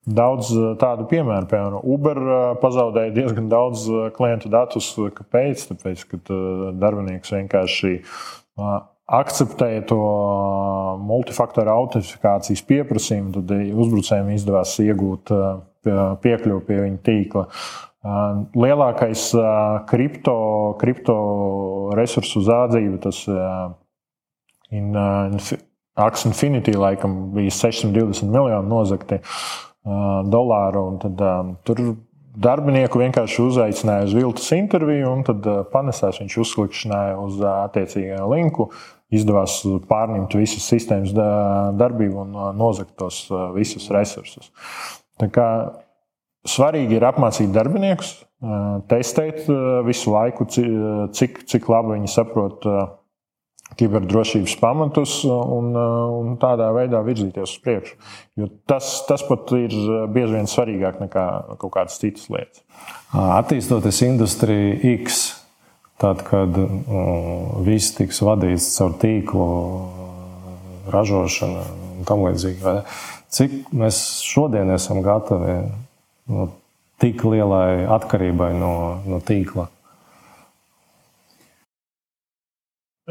daudz 0.05 0.51
eh, 0.55 0.69
tādu 0.81 1.05
piemēru. 1.09 1.47
Piemēram, 1.49 1.81
Uber 1.85 2.21
eh, 2.21 2.37
pazaudēja 2.61 3.13
diezgan 3.15 3.49
daudz 3.51 3.87
eh, 3.89 4.07
klientu 4.15 4.51
datus. 4.51 4.93
Kāpēc? 4.97 5.67
Tāpēc, 5.71 6.05
ka 6.09 6.21
darbinieks 6.77 7.33
vienkārši 7.35 7.99
akceptēja 9.11 9.83
to 9.89 9.99
multifaktoru 11.03 11.71
autentifikācijas 11.73 12.61
pieprasījumu, 12.67 13.33
tad 13.39 13.51
uzbrucējiem 13.83 14.31
izdevās 14.35 14.75
iegūt 14.83 15.31
piekļuvi 15.87 16.65
pie 16.67 16.77
viņa 16.85 17.01
tīkla. 17.07 17.47
Lielākais 18.57 19.27
kripto, 19.89 20.37
kripto 20.81 21.17
resursu 21.97 22.41
zādzība, 22.45 22.97
tas 23.03 23.19
in, 24.73 24.95
Aks 26.01 26.23
Infinity 26.25 26.73
laikam 26.77 27.17
bija 27.35 27.51
620 27.53 28.31
miljoni 28.31 28.69
nozagti. 28.69 29.19
Uh, 29.81 30.21
dolāru. 30.29 30.83
Tad, 31.01 31.21
um, 31.25 31.55
tur 31.65 31.79
darbinieku 32.37 32.99
vienkārši 33.01 33.41
uzaicināja 33.41 34.05
uz 34.05 34.13
viltus 34.13 34.51
interviju, 34.53 35.07
un 35.09 35.23
tad 35.25 35.47
uh, 35.49 35.63
panesās 35.73 36.19
viņš 36.21 36.35
uzklikšķināja 36.43 37.15
uz 37.17 37.39
uh, 37.41 37.63
attiecīgā 37.63 38.19
linku. 38.29 38.69
Izdevās 39.11 39.57
pārņemt 39.89 40.37
visas 40.37 40.69
sistēmas 40.69 41.11
darbību 41.11 42.21
un 42.21 42.37
nozagt 42.55 42.93
tos 42.95 43.25
visus 43.51 43.89
resursus. 43.91 44.53
Svarīgi 46.51 46.97
ir 46.97 47.03
apmācīt 47.05 47.51
darbiniekus, 47.53 48.15
testēt 48.89 49.45
visu 49.85 50.09
laiku, 50.09 50.47
cik, 50.49 51.43
cik 51.45 51.67
labi 51.69 51.99
viņi 51.99 52.09
saprot 52.09 52.65
kiberdrošības 53.77 54.55
pamatus 54.59 55.13
un, 55.29 55.69
un 55.77 56.33
tādā 56.41 56.71
veidā 56.75 57.03
virzīties 57.05 57.53
uz 57.53 57.61
priekšu. 57.63 57.93
Jo 58.41 58.49
tas, 58.67 58.89
tas 59.07 59.23
pat 59.27 59.53
ir 59.55 59.75
bieži 60.11 60.33
vien 60.33 60.49
svarīgāk 60.49 60.99
nekā 61.03 61.25
kaut 61.61 61.73
kādas 61.77 61.99
citas 62.01 62.25
lietas. 62.33 62.63
Attīstoties 63.13 64.01
industrijā 64.09 64.97
X, 64.97 65.21
tad, 66.01 66.25
kad 66.27 66.57
viss 67.67 67.93
tiks 67.99 68.23
vadīts 68.25 68.73
caur 68.79 68.97
tīklu, 68.99 69.47
ražošanu 70.91 71.80
un 72.01 72.07
tam 72.09 72.25
līdzīgi, 72.25 72.75
cik 73.31 73.71
mēs 73.77 74.01
šodien 74.25 74.73
esam 74.73 75.03
gatavi 75.05 75.61
no 76.31 76.49
tik 77.01 77.23
lielai 77.25 77.85
atkarībai 77.97 78.51
no, 78.57 78.73
no 79.05 79.21
tīkla? 79.25 79.69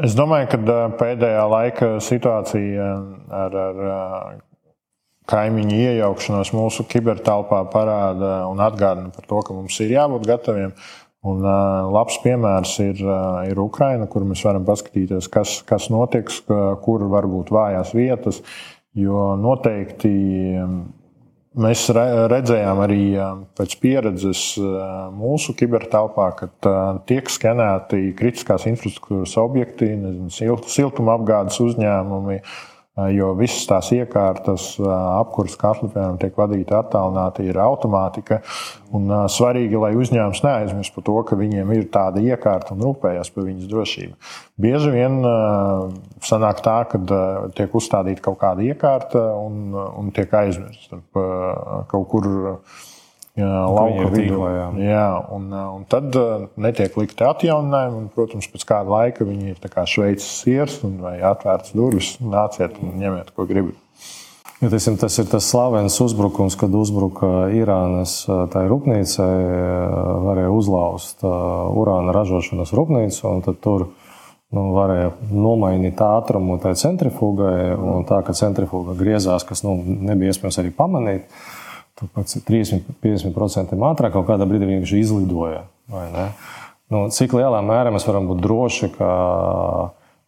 Es 0.01 0.15
domāju, 0.17 0.47
ka 0.53 0.77
pēdējā 0.97 1.41
laika 1.51 1.89
situācija 2.01 2.85
ar, 3.37 3.57
ar 3.65 4.39
kaimiņu 5.29 5.77
iejaukšanos 5.77 6.51
mūsu 6.55 6.85
kibertelpā 6.89 7.61
parāda 7.71 8.41
un 8.49 8.63
atgādina 8.63 9.11
par 9.13 9.27
to, 9.27 9.41
ka 9.45 9.55
mums 9.55 9.77
ir 9.83 9.93
jābūt 9.93 10.27
gataviem. 10.29 10.73
Un, 11.21 11.43
labs 11.93 12.15
piemērs 12.23 12.71
ir, 12.81 13.01
ir 13.45 13.59
Ukraina, 13.61 14.07
kur 14.09 14.25
mēs 14.25 14.41
varam 14.47 14.65
paskatīties, 14.65 15.27
kas, 15.29 15.59
kas 15.67 15.91
notiks, 15.93 16.39
kur 16.81 17.05
var 17.11 17.27
būt 17.29 17.51
vājās 17.53 17.93
vietas. 17.93 18.41
Jo 18.99 19.31
noteikti 19.39 20.09
Mēs 21.51 21.81
redzējām 21.91 22.79
arī 22.79 23.05
pēc 23.59 23.73
pieredzes 23.83 24.41
mūsu 25.11 25.51
kibertelpā, 25.59 26.29
ka 26.39 26.47
tiek 27.09 27.27
skenēti 27.27 28.13
kritiskās 28.15 28.63
infrastruktūras 28.71 29.33
objekti, 29.41 29.89
nezinu, 29.99 30.31
siltumapgādes 30.71 31.59
uzņēmumi, 31.59 32.37
Jo 32.91 33.29
visas 33.39 33.63
tās 33.69 33.87
iekārtas, 33.95 34.73
apkurss 34.83 35.55
katli, 35.55 35.87
piemēram, 35.93 36.17
tiek 36.19 36.35
vadīti 36.35 36.75
attālināti, 36.75 37.45
ir 37.47 37.59
automātika. 37.63 38.41
Un, 38.91 39.07
svarīgi, 39.31 39.79
lai 39.79 39.93
uzņēmums 39.95 40.43
neaizmirst 40.43 40.97
par 40.97 41.05
to, 41.07 41.15
ka 41.29 41.37
viņiem 41.39 41.71
ir 41.71 41.87
tāda 41.93 42.19
iekārta 42.19 42.75
un 42.75 42.83
rūpējas 42.83 43.31
par 43.31 43.47
viņas 43.47 43.71
drošību. 43.71 44.33
Bieži 44.59 44.91
vien 44.91 45.21
sanāk 46.27 46.59
tā, 46.67 46.77
ka 46.91 46.99
tiek 47.55 47.79
uzstādīta 47.79 48.27
kaut 48.27 48.41
kāda 48.43 48.67
iekārta 48.67 49.23
un, 49.39 49.71
un 49.71 50.11
tiek 50.11 50.35
aizmirsta 50.43 50.99
kaut 51.95 52.09
kur 52.11 52.27
lauka 53.39 54.09
vidū. 54.11 54.39
Jā. 54.51 54.65
Jā, 54.81 55.05
un, 55.31 55.47
un 55.51 55.85
tad 55.89 56.15
netiek 56.59 56.97
likti 56.99 57.25
atjauninājumi. 57.27 58.01
Un, 58.01 58.09
protams, 58.13 58.49
pēc 58.51 58.67
kāda 58.67 58.91
laika 58.91 59.27
viņi 59.27 59.53
ir 59.53 59.71
kā 59.71 59.85
šveicis 59.87 60.41
siers 60.41 60.81
vai 60.83 61.19
atvērts 61.31 61.75
durvis. 61.77 62.17
Nāciet 62.19 62.81
un 62.83 62.97
ņemiet, 63.01 63.31
ko 63.35 63.47
gribat. 63.49 63.79
Ja, 64.61 64.69
tiesim, 64.69 64.93
tas 65.01 65.15
ir 65.17 65.25
tas 65.25 65.47
slavens 65.49 65.95
uzbrukums, 66.03 66.53
kad 66.59 66.75
uzbruka 66.77 67.47
Irānas 67.57 68.19
tai 68.53 68.67
rūpnīcai, 68.69 69.31
varēja 70.27 70.51
uzlauzt 70.53 71.25
urāna 71.25 72.13
ražošanas 72.13 72.69
rūpnīcu. 72.77 73.31
Tur 73.63 73.87
nu, 74.53 74.67
varēja 74.75 75.15
nomainīt 75.33 76.03
ātrumu 76.05 76.59
tai 76.61 76.75
centrifugai, 76.77 77.71
un 77.73 78.05
tā, 78.05 78.21
ka 78.27 78.35
centrifuga 78.37 78.93
griezās, 78.99 79.47
kas 79.49 79.65
nu, 79.65 79.79
nebija 79.81 80.35
iespējams 80.35 80.61
arī 80.61 80.75
pamanīt. 80.77 81.41
Uh, 82.01 82.25
30-50% 82.25 83.77
ātrāk, 83.77 84.13
kaut 84.15 84.27
kādā 84.29 84.47
brīdī 84.49 84.69
viņš 84.69 84.93
izlidoja. 84.97 85.65
Nu, 86.91 87.05
cik 87.13 87.35
lielā 87.37 87.61
mērā 87.63 87.91
mēs 87.93 88.07
varam 88.09 88.27
būt 88.27 88.41
droši, 88.43 88.89
ka 88.97 89.09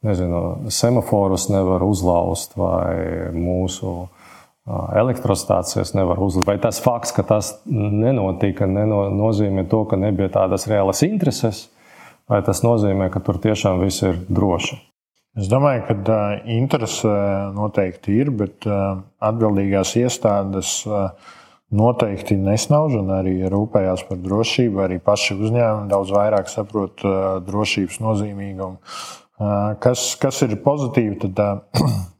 nezinu, 0.06 0.70
semaforus 0.72 1.50
nevar 1.52 1.84
uzlauzt 1.84 2.56
vai 2.60 3.32
mūsu 3.36 4.06
elektrostācijas 4.96 5.92
nevar 5.98 6.22
uzlikt. 6.24 6.48
Vai 6.48 6.58
tas 6.64 6.80
fakts, 6.84 7.12
ka 7.16 7.26
tas 7.28 7.52
nenotika, 7.68 8.68
neno, 8.70 9.10
nozīmē 9.12 9.66
to, 9.72 9.84
ka 9.90 10.00
nebija 10.00 10.32
tādas 10.38 10.68
reālas 10.72 11.04
intereses, 11.04 11.66
vai 12.32 12.40
tas 12.46 12.64
nozīmē, 12.64 13.10
ka 13.12 13.20
tur 13.24 13.42
tiešām 13.44 13.84
viss 13.84 14.06
ir 14.06 14.22
droši? 14.30 14.80
Es 15.42 15.50
domāju, 15.50 15.88
ka 15.90 16.18
interese 16.54 17.12
noteikti 17.58 18.20
ir, 18.22 18.30
bet 18.38 18.68
atbildīgās 18.70 19.96
iestādes 19.98 20.84
uh, 20.86 21.10
noteikti 21.72 22.38
nesnauž 22.40 23.00
un 23.00 23.12
arī 23.16 23.36
rūpējās 23.52 24.06
par 24.10 24.20
drošību. 24.24 24.82
Arī 24.86 25.00
paši 25.04 25.38
uzņēmumi 25.40 25.92
daudz 25.92 26.14
vairāk 26.16 26.52
saprot 26.52 27.06
drošības 27.48 28.00
nozīmīgumu. 28.04 28.80
Kas, 29.84 30.14
kas 30.22 30.42
ir 30.46 30.58
pozitīvi, 30.64 31.18
tad 31.24 31.64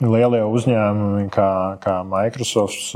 lielie 0.00 0.40
uzņēmumi, 0.46 1.26
kā, 1.32 1.50
kā 1.82 2.00
Microsoft, 2.08 2.94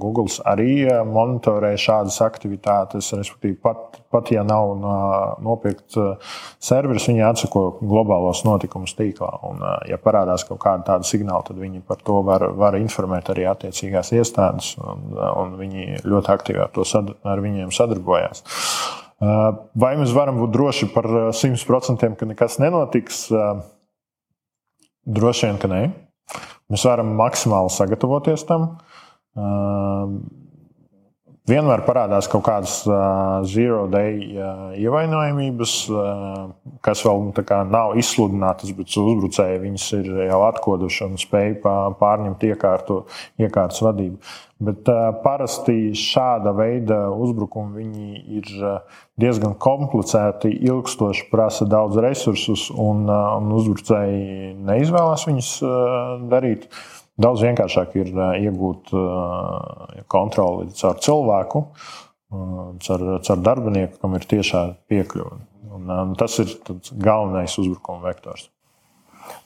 Google, 0.00 0.28
arī 0.46 0.86
monitorē 1.08 1.72
šādas 1.80 2.18
aktivitātes. 2.24 3.10
Respektīvi, 3.16 3.56
pat, 3.62 3.98
pat 4.12 4.30
ja 4.34 4.44
nav 4.46 4.76
nopirkts 5.42 5.98
serveris, 6.62 7.08
viņi 7.10 7.24
atsako 7.26 7.64
globālos 7.82 8.44
notikumus 8.46 8.94
tīklā. 8.98 9.32
Un, 9.48 9.64
ja 9.90 9.98
parādās 10.02 10.46
kaut 10.48 10.60
kāda 10.62 10.86
tāda 10.92 11.08
signāla, 11.08 11.44
tad 11.46 11.58
viņi 11.60 11.82
par 11.86 12.02
to 12.06 12.20
var, 12.26 12.48
var 12.58 12.78
informēt 12.78 13.32
arī 13.34 13.48
attiecīgās 13.50 14.14
iestādes, 14.16 14.74
un, 14.78 15.10
un 15.16 15.58
viņi 15.60 16.02
ļoti 16.06 16.32
aktīvi 16.36 16.62
ar, 16.66 16.82
sad, 16.86 17.14
ar 17.26 17.42
viņiem 17.42 17.74
sadarbojās. 17.74 18.46
Vai 19.16 19.94
mēs 19.96 20.12
varam 20.12 20.36
būt 20.42 20.52
droši 20.52 20.90
par 20.92 21.06
100%, 21.32 22.16
ka 22.20 22.28
nekas 22.28 22.58
nenotiks? 22.60 23.22
Droši 25.06 25.46
vien, 25.46 25.62
ka 25.62 25.70
nē. 25.70 25.84
Mēs 26.72 26.84
varam 26.88 27.12
maksimāli 27.18 27.70
sagatavoties 27.70 28.46
tam. 28.48 28.68
Vienmēr 31.46 31.84
parādās 31.86 32.26
kaut 32.26 32.42
kādas 32.48 32.80
uh, 32.88 33.44
zero 33.46 33.84
day 33.86 34.32
uh, 34.34 34.72
ievainojamības, 34.82 35.74
uh, 35.94 36.40
kas 36.82 37.04
vēl 37.06 37.22
nu, 37.28 37.34
kā, 37.46 37.60
nav 37.70 37.94
izsludinātas, 38.00 38.72
bet 38.74 38.90
uzbrucēji 38.90 39.60
viņas 39.62 39.84
ir 40.00 40.08
jau 40.26 40.40
atkoduši 40.48 41.04
un 41.06 41.14
spēj 41.22 41.54
pārņemt 41.62 42.42
iekārtu, 42.50 42.98
iekārtas 43.38 43.78
vadību. 43.86 44.18
Bet 44.66 44.90
uh, 44.90 45.12
parasti 45.22 45.94
šāda 45.94 46.50
veida 46.56 46.98
uzbrukumi 47.14 47.86
ir 48.40 48.50
diezgan 49.14 49.54
komplicēti, 49.54 50.50
ilgstoši, 50.66 51.28
prasa 51.30 51.70
daudz 51.70 52.02
resursus, 52.02 52.66
un, 52.74 53.06
uh, 53.06 53.36
un 53.38 53.54
uzbrucēji 53.60 54.50
neizvēlas 54.66 55.30
viņus 55.30 55.56
uh, 55.62 55.74
darīt. 56.26 56.66
Uh, 56.66 56.95
Daudz 57.16 57.40
vienkāršāk 57.46 57.94
ir 57.96 58.10
iegūt 58.44 58.90
kontroli 60.12 60.68
caur 60.76 60.98
cilvēku, 61.00 61.62
caur, 62.84 63.04
caur 63.24 63.40
darbinieku, 63.40 63.96
kam 64.02 64.18
ir 64.18 64.26
tiešā 64.28 64.66
piekļuve. 64.90 65.38
Un, 65.76 65.88
un 65.88 66.12
tas 66.18 66.36
ir 66.42 66.52
galvenais 66.92 67.56
uzbrukuma 67.60 68.04
vektors. 68.10 68.50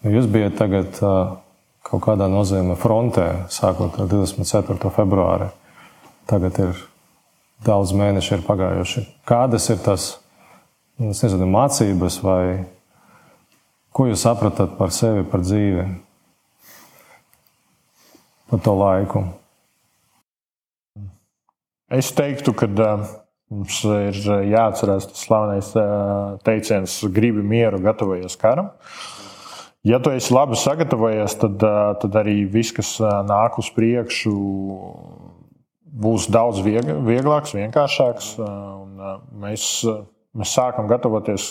Nu, 0.03 0.11
jūs 0.13 0.27
bijat 0.31 0.59
tagad 0.59 0.99
kaut 1.87 2.03
kādā 2.05 2.27
nozīmē 2.31 2.77
frontē, 2.79 3.27
sākot 3.53 3.97
ar 4.03 4.11
24. 4.11 4.91
februāri. 4.95 5.51
Tagad 6.31 6.59
ir 6.63 6.83
daudz 7.67 7.95
mēneši 7.97 8.37
ir 8.37 8.45
pagājuši. 8.47 9.07
Kādas 9.29 9.71
ir 9.73 9.81
tas 9.85 10.11
nezinu, 11.01 11.49
mācības 11.51 12.21
vai 12.25 12.45
ko 13.95 14.07
jūs 14.11 14.27
sapratat 14.27 14.77
par 14.79 14.95
sevi, 14.95 15.25
par 15.27 15.43
dzīvi? 15.45 15.87
Pa 18.51 18.59
to 18.59 18.75
laiku? 18.77 19.25
Es 21.91 22.13
teiktu, 22.15 22.55
ka 22.55 22.69
mums 23.51 23.81
ir 23.83 24.19
jāatcerās 24.51 25.09
tas 25.11 25.25
slavenais 25.25 25.73
teiciens, 26.47 27.01
gribi 27.11 27.43
mieru, 27.43 27.81
gatavojies 27.83 28.39
karam. 28.39 28.71
Ja 29.87 29.99
tu 29.99 30.13
esi 30.13 30.35
labi 30.35 30.59
sagatavojies, 30.61 31.39
tad, 31.41 31.63
tad 32.03 32.17
arī 32.21 32.45
viss, 32.53 32.75
kas 32.77 32.99
nāk 33.27 33.57
uz 33.59 33.71
priekšu, 33.75 34.35
būs 36.05 36.29
daudz 36.31 36.61
vieglāks, 36.63 37.57
vienkāršāks. 37.57 38.35
Mēs, 39.41 39.65
mēs 40.37 40.53
sākam 40.55 40.91
gatavoties 40.91 41.49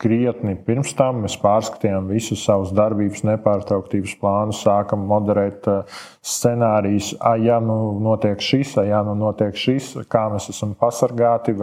krietni 0.00 0.56
pirms 0.66 0.92
tam 0.98 1.22
mēs 1.24 1.36
pārskatījām 1.42 2.10
visus 2.10 2.42
savus 2.44 2.72
darbības 2.74 3.24
nepārtrauktības 3.28 4.16
plānus, 4.20 4.64
sākam 4.66 5.06
moderēt 5.10 5.68
uh, 5.70 6.02
scenārijus, 6.24 7.14
ja 7.44 7.60
nu 7.62 7.78
notiek 8.02 8.42
šis, 8.42 8.76
ja 8.88 9.04
nu 9.06 9.16
notiek 9.18 9.56
šis, 9.56 9.94
kā 10.10 10.26
mēs 10.32 10.50
esam 10.52 10.74
pasargāti, 10.78 11.54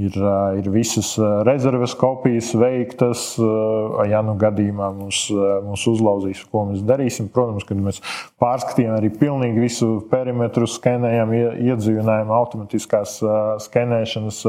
ir, 0.00 0.16
ir 0.58 0.68
visas 0.72 1.12
rezerves 1.46 1.94
kopijas 1.98 2.52
veiktas. 2.58 3.24
Ja 4.10 4.22
nu 4.24 4.36
gadījumā 4.40 4.90
mums, 4.96 5.26
mums 5.66 5.86
uzlauzīs, 5.90 6.42
ko 6.50 6.64
mēs 6.70 6.84
darīsim, 6.86 7.28
protams, 7.32 7.66
kad 7.68 7.80
mēs 7.80 8.00
pārskatījām 8.40 8.96
arī 8.96 9.12
pilnīgi 9.20 9.64
visu 9.66 9.90
perimetru, 10.12 10.68
skenējam, 10.70 11.34
iedzīvinājām 11.70 12.32
automatiskās 12.40 13.18
skenēšanas 13.66 14.42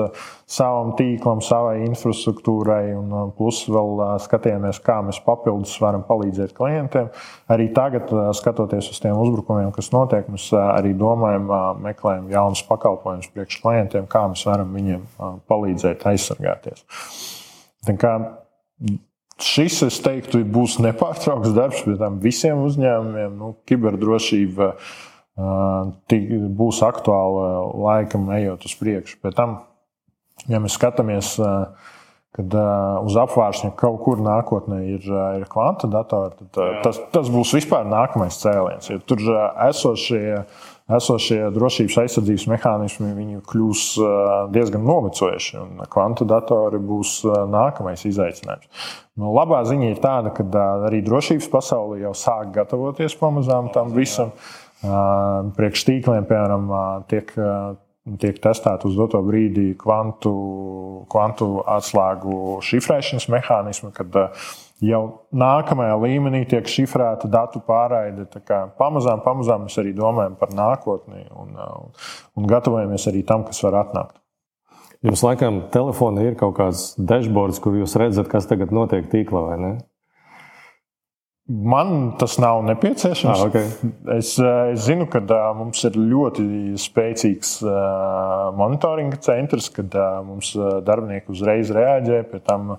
savam 0.51 0.91
tīklam, 0.99 1.39
savai 1.45 1.81
infrastruktūrai, 1.85 2.91
un 2.97 3.31
plus 3.37 3.61
vēl 3.71 4.01
skatījāmies, 4.23 4.81
kā 4.83 4.97
mēs 5.05 5.21
papildus 5.25 5.77
varam 5.83 6.03
palīdzēt 6.07 6.55
klientiem. 6.57 7.07
Arī 7.51 7.69
tagad, 7.75 8.11
skatoties 8.37 8.89
uz 8.91 8.99
tiem 9.03 9.19
uzbrukumiem, 9.21 9.71
kas 9.75 9.91
notiek, 9.95 10.27
mēs 10.31 10.49
arī 10.59 10.91
domājam, 10.97 11.47
meklējam 11.85 12.27
jaunus 12.33 12.65
pakalpojumus 12.67 13.31
priekš 13.31 13.61
klientiem, 13.63 14.09
kā 14.11 14.25
mēs 14.31 14.43
varam 14.49 14.75
viņiem 14.75 15.07
palīdzēt 15.51 16.03
aizsargāties. 16.11 16.83
Šis, 19.41 19.79
es 19.87 19.95
teiktu, 20.05 20.43
būs 20.45 20.75
nepārtraukts 20.83 21.55
darbs 21.55 21.79
pie 21.81 21.95
tam 21.97 22.19
visiem 22.21 22.59
uzņēmumiem. 22.61 23.31
Nu, 23.39 23.55
kiberdrošība 23.65 24.67
uh, 24.75 24.91
būs 26.61 26.81
aktuāla 26.85 27.47
laikam, 27.73 28.29
ejot 28.35 28.67
uz 28.69 28.75
priekšu. 28.77 29.17
Pēc 29.23 29.37
tam, 29.39 29.55
ja 30.49 30.61
mēs 30.63 30.77
skatāmies, 30.79 31.35
uh, 31.41 31.93
kad 32.37 32.57
uh, 32.57 33.01
uz 33.05 33.17
apgāršņa 33.19 33.73
kaut 33.79 34.01
kur 34.05 34.21
nākotnē 34.23 34.81
ir, 34.95 35.07
uh, 35.11 35.39
ir 35.39 35.47
kvanta 35.51 35.89
datori, 35.91 36.49
tad 36.55 36.83
tas, 36.85 37.01
tas 37.13 37.31
būs 37.33 37.55
vispār 37.59 37.89
nākamais 37.91 38.39
cēliens. 38.41 38.89
Ja 38.93 39.01
tur 39.05 39.25
esošie 39.69 40.41
esošie 40.95 41.39
drošības 41.55 41.97
aizsardzības 42.03 42.47
mehānismi 42.51 43.37
kļūs 43.47 43.83
diezgan 44.53 44.83
novecojuši, 44.87 45.53
un 45.61 45.83
kvantu 45.91 46.27
datori 46.29 46.81
būs 46.83 47.21
nākamais 47.51 48.03
izaicinājums. 48.09 48.89
Nu, 49.19 49.31
labā 49.35 49.61
ziņa 49.67 49.91
ir 49.91 50.01
tāda, 50.03 50.33
ka 50.35 50.45
arī 50.89 51.01
drošības 51.05 51.49
pasaule 51.51 52.01
jau 52.01 52.13
sāk 52.17 52.51
gatavoties 52.55 53.17
pamazām 53.19 53.71
tam 53.75 53.93
visam. 53.95 54.33
Priekš 54.81 55.85
tīkliem, 55.87 56.25
piemēram, 56.29 56.69
tiek, 57.11 57.29
tiek 58.21 58.39
testēti 58.41 58.89
uz 58.89 58.97
doto 58.97 59.21
brīdi 59.25 59.71
kvantu, 59.79 60.31
kvantu 61.11 61.49
atslēgu 61.69 62.59
šifrēšanas 62.65 63.27
mehānismi, 63.31 63.91
kad 63.93 64.17
jau 64.81 65.01
nākamajā 65.37 65.99
līmenī 66.01 66.41
tiek 66.49 66.69
šifrēta 66.69 67.29
datu 67.31 67.61
pārraide. 67.67 68.25
Pamazām, 68.79 69.21
pamazām 69.25 69.67
mēs 69.67 69.77
arī 69.81 69.93
domājam 69.97 70.37
par 70.39 70.55
nākotni 70.57 71.27
un, 71.29 71.53
un, 71.53 71.93
un 72.37 72.49
gatavojamies 72.49 73.07
arī 73.11 73.21
tam, 73.27 73.45
kas 73.47 73.61
var 73.67 73.83
atnākt. 73.85 74.17
Jums 75.01 75.23
laikam 75.25 75.63
telefonā 75.73 76.27
ir 76.27 76.35
kaut 76.37 76.59
kāds 76.59 76.91
dashboards, 76.97 77.61
kur 77.61 77.73
jūs 77.79 77.97
redzat, 77.97 78.27
kas 78.29 78.45
tagad 78.49 78.73
notiek 78.73 79.07
tīklā, 79.09 79.47
vai 79.49 79.57
ne? 79.57 79.71
Man 81.51 82.13
tas 82.21 82.37
nav 82.39 82.61
nepieciešams. 82.63 83.41
Ah, 83.41 83.47
okay. 83.49 83.65
es, 84.17 84.33
eh, 84.39 84.71
es 84.71 84.85
zinu, 84.85 85.07
ka 85.11 85.19
mums 85.57 85.83
ir 85.87 85.97
ļoti 85.99 86.45
spēcīgs 86.79 87.57
monitoringa 88.57 89.19
centrs, 89.25 89.67
kad 89.73 89.95
mums 90.27 90.53
darbinieki 90.87 91.33
uzreiz 91.33 91.73
reaģē. 91.75 92.21
Pēc 92.31 92.45
tam 92.47 92.75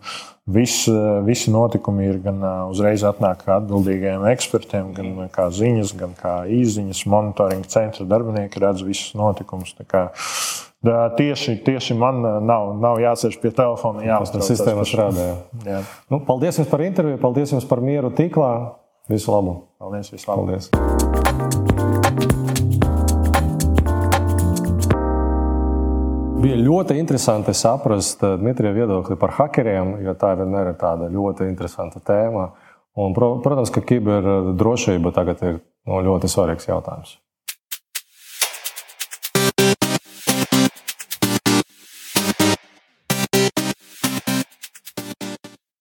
viss, 0.46 0.88
visi 1.26 1.52
notikumi 1.52 2.09
ir 2.11 2.18
gan 2.24 2.42
uzreiz 2.70 3.05
atnāk 3.07 3.44
atbildīgajiem 3.46 4.26
ekspertiem, 4.33 4.90
gan 4.96 5.31
kā 5.33 5.48
ziņas, 5.55 5.94
gan 5.98 6.16
kā 6.18 6.35
īziņas. 6.50 7.05
Monitoringa 7.12 7.70
centra 7.72 8.07
darbinieki 8.09 8.62
redz 8.62 8.85
visus 8.87 9.14
notikumus. 9.18 9.74
Tieši, 10.83 11.61
tieši 11.62 11.94
man 11.94 12.24
nav, 12.42 12.72
nav 12.83 12.98
jāsēž 12.98 13.38
pie 13.38 13.52
telefona. 13.55 14.02
Jā, 14.02 14.18
tas 14.26 14.50
sistēma 14.50 14.87
strādā. 14.88 15.28
Jā. 15.62 15.85
Nu, 16.11 16.18
paldies 16.26 16.59
jums 16.59 16.70
par 16.72 16.83
interviju, 16.83 17.22
paldies 17.22 17.55
jums 17.55 17.68
par 17.70 17.85
mieru 17.85 18.11
tīklā. 18.11 18.52
Visu 19.11 19.31
labu! 19.35 19.61
Paldies! 19.83 20.11
Visu 20.14 20.31
labu. 20.31 20.46
Paldies. 20.46 21.12
Bija 26.42 26.57
ļoti 26.59 26.96
interesanti 26.98 27.52
saprast 27.55 28.22
Dmitrija 28.40 28.74
viedokli 28.74 29.14
par 29.20 29.31
hackeriem, 29.37 29.92
jo 30.02 30.14
tā 30.18 30.33
ir 30.35 30.72
tāda 30.81 31.07
ļoti 31.12 31.46
interesanta 31.46 32.02
tēma. 32.02 32.48
Un, 32.98 33.14
protams, 33.14 33.70
ka 33.70 33.81
kiberdrošība 33.87 35.12
tagad 35.14 35.44
ir 35.46 35.61
nu, 35.87 36.00
ļoti 36.02 36.28
svarīgs 36.33 36.66
jautājums. 36.66 37.14